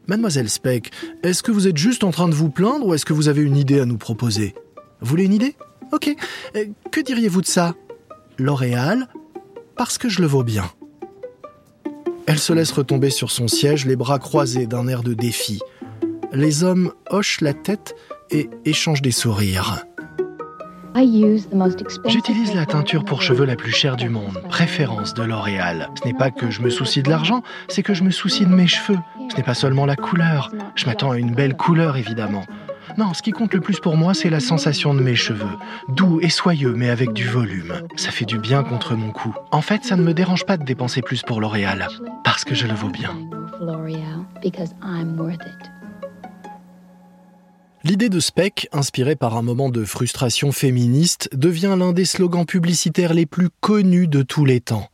Mademoiselle 0.07 0.51
Speck, 0.51 0.91
est-ce 1.23 1.43
que 1.43 1.53
vous 1.53 1.67
êtes 1.67 1.77
juste 1.77 2.05
en 2.05 2.11
train 2.11 2.29
de 2.29 2.35
vous 2.35 2.51
plaindre 2.51 2.87
ou 2.87 2.95
est-ce 2.95 3.07
que 3.07 3.13
vous 3.13 3.29
avez 3.29 3.43
une 3.43 3.57
idée 3.57 3.81
à 3.81 3.87
nous 3.87 3.97
proposer? 3.97 4.55
Vous 5.01 5.07
voulez 5.07 5.25
une 5.25 5.33
idée? 5.33 5.57
Ok. 5.93 6.15
Euh, 6.57 6.67
que 6.91 7.01
diriez-vous 7.01 7.41
de 7.41 7.47
ça? 7.47 7.75
L'Oréal, 8.39 9.09
parce 9.77 9.97
que 9.99 10.09
je 10.09 10.21
le 10.21 10.27
vaux 10.27 10.43
bien. 10.43 10.71
Elle 12.27 12.39
se 12.39 12.53
laisse 12.53 12.73
retomber 12.73 13.11
sur 13.11 13.31
son 13.31 13.49
siège, 13.49 13.87
les 13.87 13.97
bras 13.97 14.19
croisés 14.19 14.67
d'un 14.67 14.89
air 14.89 15.03
de 15.03 15.15
défi. 15.15 15.61
Les 16.33 16.65
hommes 16.65 16.93
hochent 17.11 17.41
la 17.41 17.55
tête 17.55 17.95
et 18.31 18.51
échangent 18.65 19.03
des 19.03 19.13
sourires. 19.13 19.87
J'utilise 22.07 22.55
la 22.55 22.67
teinture 22.67 23.05
pour 23.05 23.21
cheveux 23.21 23.45
la 23.45 23.57
plus 23.57 23.73
chère 23.73 23.97
du 23.97 24.09
monde, 24.09 24.41
préférence 24.49 25.13
de 25.15 25.25
L'Oréal. 25.25 25.91
Ce 26.01 26.07
n'est 26.07 26.15
pas 26.15 26.31
que 26.31 26.51
je 26.51 26.61
me 26.63 26.71
soucie 26.71 27.03
de 27.03 27.11
l'argent, 27.11 27.43
c'est 27.69 27.83
que 27.83 27.95
je 27.95 28.05
me 28.05 28.11
soucie 28.11 28.47
de 28.47 28.55
mes 28.55 28.69
cheveux. 28.69 28.99
Ce 29.29 29.37
n'est 29.37 29.43
pas 29.43 29.55
seulement 29.55 29.87
la 29.87 29.97
couleur. 29.97 30.53
Je 30.77 30.87
m'attends 30.87 31.11
à 31.11 31.19
une 31.19 31.35
belle 31.35 31.57
couleur, 31.57 31.97
évidemment. 31.97 32.45
Non, 32.97 33.13
ce 33.13 33.23
qui 33.23 33.33
compte 33.33 33.53
le 33.55 33.61
plus 33.61 33.81
pour 33.81 33.97
moi, 33.97 34.15
c'est 34.15 34.31
la 34.31 34.39
sensation 34.39 34.95
de 34.95 35.01
mes 35.01 35.17
cheveux. 35.17 35.57
Doux 35.89 36.21
et 36.21 36.29
soyeux, 36.29 36.75
mais 36.77 36.91
avec 36.91 37.13
du 37.13 37.27
volume. 37.27 37.73
Ça 37.97 38.13
fait 38.13 38.25
du 38.25 38.39
bien 38.39 38.63
contre 38.63 38.95
mon 38.95 39.11
cou. 39.11 39.35
En 39.51 39.63
fait, 39.63 39.85
ça 39.85 39.97
ne 39.97 40.03
me 40.03 40.15
dérange 40.15 40.45
pas 40.45 40.57
de 40.57 40.65
dépenser 40.65 41.03
plus 41.03 41.23
pour 41.23 41.41
L'Oréal, 41.41 41.89
parce 42.23 42.45
que 42.45 42.55
je 42.55 42.69
le 42.69 42.75
vaux 42.75 42.91
bien. 42.91 43.11
L'idée 47.87 48.09
de 48.09 48.19
Speck, 48.19 48.67
inspirée 48.73 49.15
par 49.15 49.37
un 49.37 49.43
moment 49.43 49.69
de 49.69 49.85
frustration 49.85 50.53
féministe, 50.53 51.29
devient 51.35 51.77
l'un 51.79 51.93
des 51.93 52.07
slogans 52.07 52.47
publicitaires 52.47 53.13
les 53.13 53.27
plus 53.27 53.51
connus 53.61 54.09
de 54.09 54.23
tous 54.23 54.47
les 54.47 54.63
temps. 54.63 54.89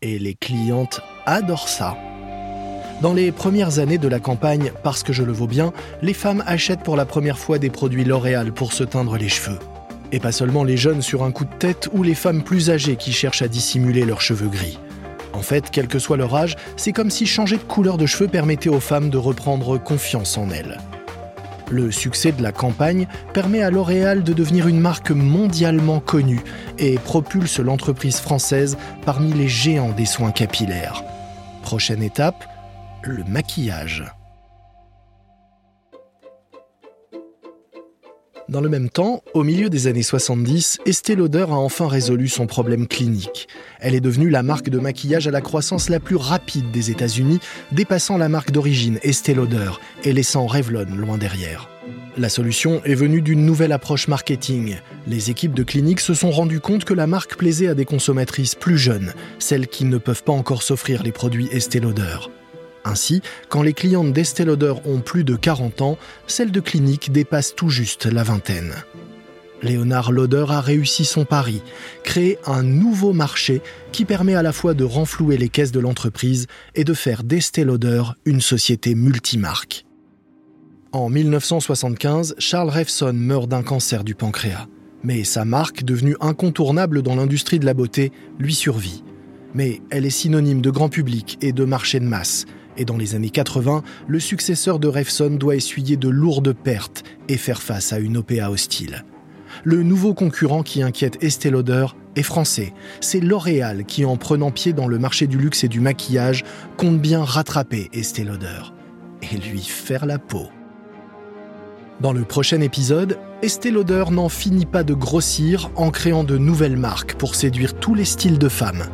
Et 0.00 0.18
les 0.18 0.32
clientes 0.32 1.02
adorent 1.26 1.68
ça. 1.68 1.98
Dans 3.02 3.12
les 3.12 3.30
premières 3.30 3.78
années 3.78 3.98
de 3.98 4.08
la 4.08 4.20
campagne 4.20 4.72
Parce 4.82 5.02
que 5.02 5.12
je 5.12 5.22
le 5.22 5.34
vaux 5.34 5.46
bien, 5.46 5.74
les 6.00 6.14
femmes 6.14 6.42
achètent 6.46 6.82
pour 6.82 6.96
la 6.96 7.04
première 7.04 7.38
fois 7.38 7.58
des 7.58 7.68
produits 7.68 8.04
L'Oréal 8.04 8.54
pour 8.54 8.72
se 8.72 8.84
teindre 8.84 9.18
les 9.18 9.28
cheveux. 9.28 9.58
Et 10.10 10.18
pas 10.18 10.32
seulement 10.32 10.64
les 10.64 10.78
jeunes 10.78 11.02
sur 11.02 11.24
un 11.24 11.30
coup 11.30 11.44
de 11.44 11.54
tête 11.58 11.90
ou 11.92 12.02
les 12.02 12.14
femmes 12.14 12.42
plus 12.42 12.70
âgées 12.70 12.96
qui 12.96 13.12
cherchent 13.12 13.42
à 13.42 13.48
dissimuler 13.48 14.06
leurs 14.06 14.22
cheveux 14.22 14.48
gris. 14.48 14.78
En 15.34 15.42
fait, 15.42 15.68
quel 15.70 15.88
que 15.88 15.98
soit 15.98 16.16
leur 16.16 16.34
âge, 16.34 16.56
c'est 16.78 16.92
comme 16.92 17.10
si 17.10 17.26
changer 17.26 17.58
de 17.58 17.64
couleur 17.64 17.98
de 17.98 18.06
cheveux 18.06 18.28
permettait 18.28 18.70
aux 18.70 18.80
femmes 18.80 19.10
de 19.10 19.18
reprendre 19.18 19.76
confiance 19.76 20.38
en 20.38 20.48
elles. 20.48 20.78
Le 21.70 21.90
succès 21.90 22.32
de 22.32 22.42
la 22.42 22.52
campagne 22.52 23.06
permet 23.32 23.62
à 23.62 23.70
L'Oréal 23.70 24.22
de 24.22 24.32
devenir 24.32 24.68
une 24.68 24.80
marque 24.80 25.10
mondialement 25.10 26.00
connue 26.00 26.42
et 26.78 26.98
propulse 26.98 27.58
l'entreprise 27.58 28.20
française 28.20 28.76
parmi 29.04 29.32
les 29.32 29.48
géants 29.48 29.92
des 29.92 30.06
soins 30.06 30.32
capillaires. 30.32 31.02
Prochaine 31.62 32.02
étape, 32.02 32.44
le 33.02 33.24
maquillage. 33.24 34.13
Dans 38.50 38.60
le 38.60 38.68
même 38.68 38.90
temps, 38.90 39.22
au 39.32 39.42
milieu 39.42 39.70
des 39.70 39.86
années 39.86 40.02
70, 40.02 40.80
Estée 40.84 41.16
Lauder 41.16 41.46
a 41.48 41.54
enfin 41.54 41.88
résolu 41.88 42.28
son 42.28 42.46
problème 42.46 42.86
clinique. 42.86 43.48
Elle 43.80 43.94
est 43.94 44.00
devenue 44.00 44.28
la 44.28 44.42
marque 44.42 44.68
de 44.68 44.78
maquillage 44.78 45.26
à 45.26 45.30
la 45.30 45.40
croissance 45.40 45.88
la 45.88 45.98
plus 45.98 46.16
rapide 46.16 46.70
des 46.70 46.90
États-Unis, 46.90 47.40
dépassant 47.72 48.18
la 48.18 48.28
marque 48.28 48.50
d'origine 48.50 48.98
Estée 49.02 49.32
Lauder 49.32 49.70
et 50.04 50.12
laissant 50.12 50.46
Revlon 50.46 50.86
loin 50.94 51.16
derrière. 51.16 51.70
La 52.18 52.28
solution 52.28 52.82
est 52.84 52.94
venue 52.94 53.22
d'une 53.22 53.46
nouvelle 53.46 53.72
approche 53.72 54.08
marketing. 54.08 54.76
Les 55.06 55.30
équipes 55.30 55.54
de 55.54 55.62
clinique 55.62 56.00
se 56.00 56.12
sont 56.12 56.30
rendues 56.30 56.60
compte 56.60 56.84
que 56.84 56.94
la 56.94 57.06
marque 57.06 57.36
plaisait 57.36 57.68
à 57.68 57.74
des 57.74 57.86
consommatrices 57.86 58.54
plus 58.54 58.76
jeunes, 58.76 59.14
celles 59.38 59.68
qui 59.68 59.86
ne 59.86 59.96
peuvent 59.96 60.22
pas 60.22 60.32
encore 60.32 60.62
s'offrir 60.62 61.02
les 61.02 61.12
produits 61.12 61.48
Estée 61.50 61.80
Lauder. 61.80 62.18
Ainsi, 62.84 63.22
quand 63.48 63.62
les 63.62 63.72
clientes 63.72 64.12
d'Estée 64.12 64.44
Lauder 64.44 64.74
ont 64.84 65.00
plus 65.00 65.24
de 65.24 65.36
40 65.36 65.80
ans, 65.80 65.98
celles 66.26 66.52
de 66.52 66.60
clinique 66.60 67.12
dépassent 67.12 67.54
tout 67.54 67.70
juste 67.70 68.06
la 68.06 68.22
vingtaine. 68.22 68.74
Léonard 69.62 70.12
Lauder 70.12 70.44
a 70.50 70.60
réussi 70.60 71.06
son 71.06 71.24
pari, 71.24 71.62
créer 72.02 72.38
un 72.44 72.62
nouveau 72.62 73.14
marché 73.14 73.62
qui 73.92 74.04
permet 74.04 74.34
à 74.34 74.42
la 74.42 74.52
fois 74.52 74.74
de 74.74 74.84
renflouer 74.84 75.38
les 75.38 75.48
caisses 75.48 75.72
de 75.72 75.80
l'entreprise 75.80 76.46
et 76.74 76.84
de 76.84 76.92
faire 76.92 77.24
d'Estée 77.24 77.64
une 78.26 78.40
société 78.42 78.94
multimarque. 78.94 79.86
En 80.92 81.08
1975, 81.08 82.36
Charles 82.38 82.70
Revson 82.70 83.14
meurt 83.14 83.48
d'un 83.48 83.62
cancer 83.62 84.04
du 84.04 84.14
pancréas. 84.14 84.68
Mais 85.02 85.24
sa 85.24 85.44
marque, 85.44 85.82
devenue 85.82 86.16
incontournable 86.20 87.02
dans 87.02 87.16
l'industrie 87.16 87.58
de 87.58 87.66
la 87.66 87.74
beauté, 87.74 88.12
lui 88.38 88.54
survit. 88.54 89.02
Mais 89.54 89.80
elle 89.90 90.06
est 90.06 90.10
synonyme 90.10 90.60
de 90.60 90.70
grand 90.70 90.88
public 90.88 91.38
et 91.40 91.52
de 91.52 91.64
marché 91.64 92.00
de 92.00 92.04
masse, 92.04 92.44
et 92.76 92.84
dans 92.84 92.96
les 92.96 93.14
années 93.14 93.30
80, 93.30 93.82
le 94.06 94.20
successeur 94.20 94.78
de 94.78 94.88
Revson 94.88 95.30
doit 95.30 95.56
essuyer 95.56 95.96
de 95.96 96.08
lourdes 96.08 96.52
pertes 96.52 97.04
et 97.28 97.36
faire 97.36 97.62
face 97.62 97.92
à 97.92 97.98
une 97.98 98.16
OPA 98.16 98.50
hostile. 98.50 99.04
Le 99.62 99.82
nouveau 99.82 100.14
concurrent 100.14 100.62
qui 100.62 100.82
inquiète 100.82 101.22
Estée 101.22 101.50
Lauder 101.50 101.86
est 102.16 102.22
français. 102.22 102.72
C'est 103.00 103.20
L'Oréal 103.20 103.84
qui, 103.84 104.04
en 104.04 104.16
prenant 104.16 104.50
pied 104.50 104.72
dans 104.72 104.88
le 104.88 104.98
marché 104.98 105.26
du 105.26 105.38
luxe 105.38 105.64
et 105.64 105.68
du 105.68 105.80
maquillage, 105.80 106.44
compte 106.76 107.00
bien 107.00 107.22
rattraper 107.22 107.88
Estée 107.92 108.24
Lauder 108.24 108.72
et 109.22 109.36
lui 109.36 109.62
faire 109.62 110.06
la 110.06 110.18
peau. 110.18 110.48
Dans 112.00 112.12
le 112.12 112.24
prochain 112.24 112.60
épisode, 112.60 113.18
Estée 113.40 113.70
Lauder 113.70 114.04
n'en 114.10 114.28
finit 114.28 114.66
pas 114.66 114.82
de 114.82 114.94
grossir 114.94 115.70
en 115.76 115.90
créant 115.90 116.24
de 116.24 116.36
nouvelles 116.36 116.76
marques 116.76 117.14
pour 117.14 117.36
séduire 117.36 117.74
tous 117.74 117.94
les 117.94 118.04
styles 118.04 118.38
de 118.38 118.48
femmes. 118.48 118.84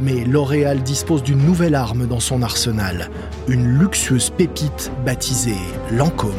Mais 0.00 0.24
L'Oréal 0.24 0.82
dispose 0.82 1.22
d'une 1.22 1.38
nouvelle 1.38 1.76
arme 1.76 2.06
dans 2.06 2.18
son 2.18 2.42
arsenal, 2.42 3.10
une 3.46 3.78
luxueuse 3.78 4.30
pépite 4.30 4.90
baptisée 5.06 5.54
Lancôme. 5.92 6.32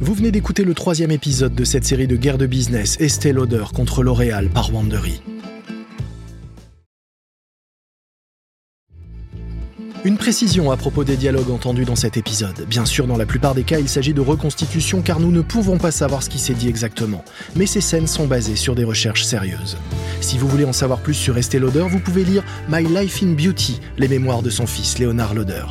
Vous 0.00 0.14
venez 0.14 0.32
d'écouter 0.32 0.64
le 0.64 0.74
troisième 0.74 1.12
épisode 1.12 1.54
de 1.54 1.64
cette 1.64 1.84
série 1.84 2.06
de 2.06 2.16
guerre 2.16 2.38
de 2.38 2.46
business 2.46 3.00
Estée 3.00 3.32
Lauder 3.32 3.64
contre 3.74 4.02
L'Oréal 4.02 4.50
par 4.50 4.74
Wandery. 4.74 5.22
Une 10.04 10.18
précision 10.18 10.72
à 10.72 10.76
propos 10.76 11.04
des 11.04 11.16
dialogues 11.16 11.50
entendus 11.50 11.84
dans 11.84 11.94
cet 11.94 12.16
épisode. 12.16 12.66
Bien 12.66 12.84
sûr, 12.84 13.06
dans 13.06 13.16
la 13.16 13.24
plupart 13.24 13.54
des 13.54 13.62
cas, 13.62 13.78
il 13.78 13.88
s'agit 13.88 14.12
de 14.12 14.20
reconstitution 14.20 15.00
car 15.00 15.20
nous 15.20 15.30
ne 15.30 15.42
pouvons 15.42 15.78
pas 15.78 15.92
savoir 15.92 16.24
ce 16.24 16.28
qui 16.28 16.40
s'est 16.40 16.54
dit 16.54 16.68
exactement. 16.68 17.24
Mais 17.54 17.66
ces 17.66 17.80
scènes 17.80 18.08
sont 18.08 18.26
basées 18.26 18.56
sur 18.56 18.74
des 18.74 18.82
recherches 18.82 19.22
sérieuses. 19.22 19.76
Si 20.20 20.38
vous 20.38 20.48
voulez 20.48 20.64
en 20.64 20.72
savoir 20.72 20.98
plus 20.98 21.14
sur 21.14 21.38
Estée 21.38 21.60
Lauder, 21.60 21.86
vous 21.88 22.00
pouvez 22.00 22.24
lire 22.24 22.42
My 22.68 22.82
Life 22.82 23.22
in 23.22 23.34
Beauty, 23.34 23.80
les 23.96 24.08
mémoires 24.08 24.42
de 24.42 24.50
son 24.50 24.66
fils 24.66 24.98
Léonard 24.98 25.34
Lauder. 25.34 25.66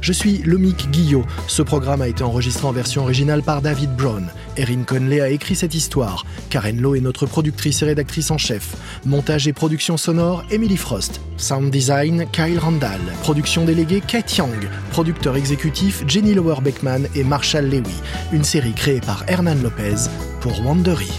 Je 0.00 0.12
suis 0.12 0.38
Lomic 0.44 0.90
Guillot. 0.90 1.24
Ce 1.46 1.62
programme 1.62 2.02
a 2.02 2.08
été 2.08 2.22
enregistré 2.22 2.66
en 2.66 2.72
version 2.72 3.02
originale 3.02 3.42
par 3.42 3.62
David 3.62 3.94
Brown. 3.96 4.26
Erin 4.56 4.82
Conley 4.84 5.20
a 5.20 5.30
écrit 5.30 5.56
cette 5.56 5.74
histoire. 5.74 6.24
Karen 6.50 6.80
Lowe 6.80 6.96
est 6.96 7.00
notre 7.00 7.26
productrice 7.26 7.82
et 7.82 7.86
rédactrice 7.86 8.30
en 8.30 8.38
chef. 8.38 8.76
Montage 9.04 9.48
et 9.48 9.52
production 9.52 9.96
sonore, 9.96 10.44
Emily 10.50 10.76
Frost. 10.76 11.20
Sound 11.36 11.70
design, 11.70 12.26
Kyle 12.32 12.58
Randall. 12.58 13.00
Production 13.22 13.64
déléguée, 13.64 14.02
Kate 14.06 14.36
Young. 14.36 14.68
Producteur 14.90 15.36
exécutif, 15.36 16.04
Jenny 16.06 16.34
Lower 16.34 16.60
Beckman 16.62 17.02
et 17.14 17.24
Marshall 17.24 17.66
Lewy. 17.66 17.94
Une 18.32 18.44
série 18.44 18.72
créée 18.72 19.00
par 19.00 19.24
Hernan 19.28 19.56
Lopez 19.62 20.08
pour 20.40 20.64
Wandery. 20.64 21.12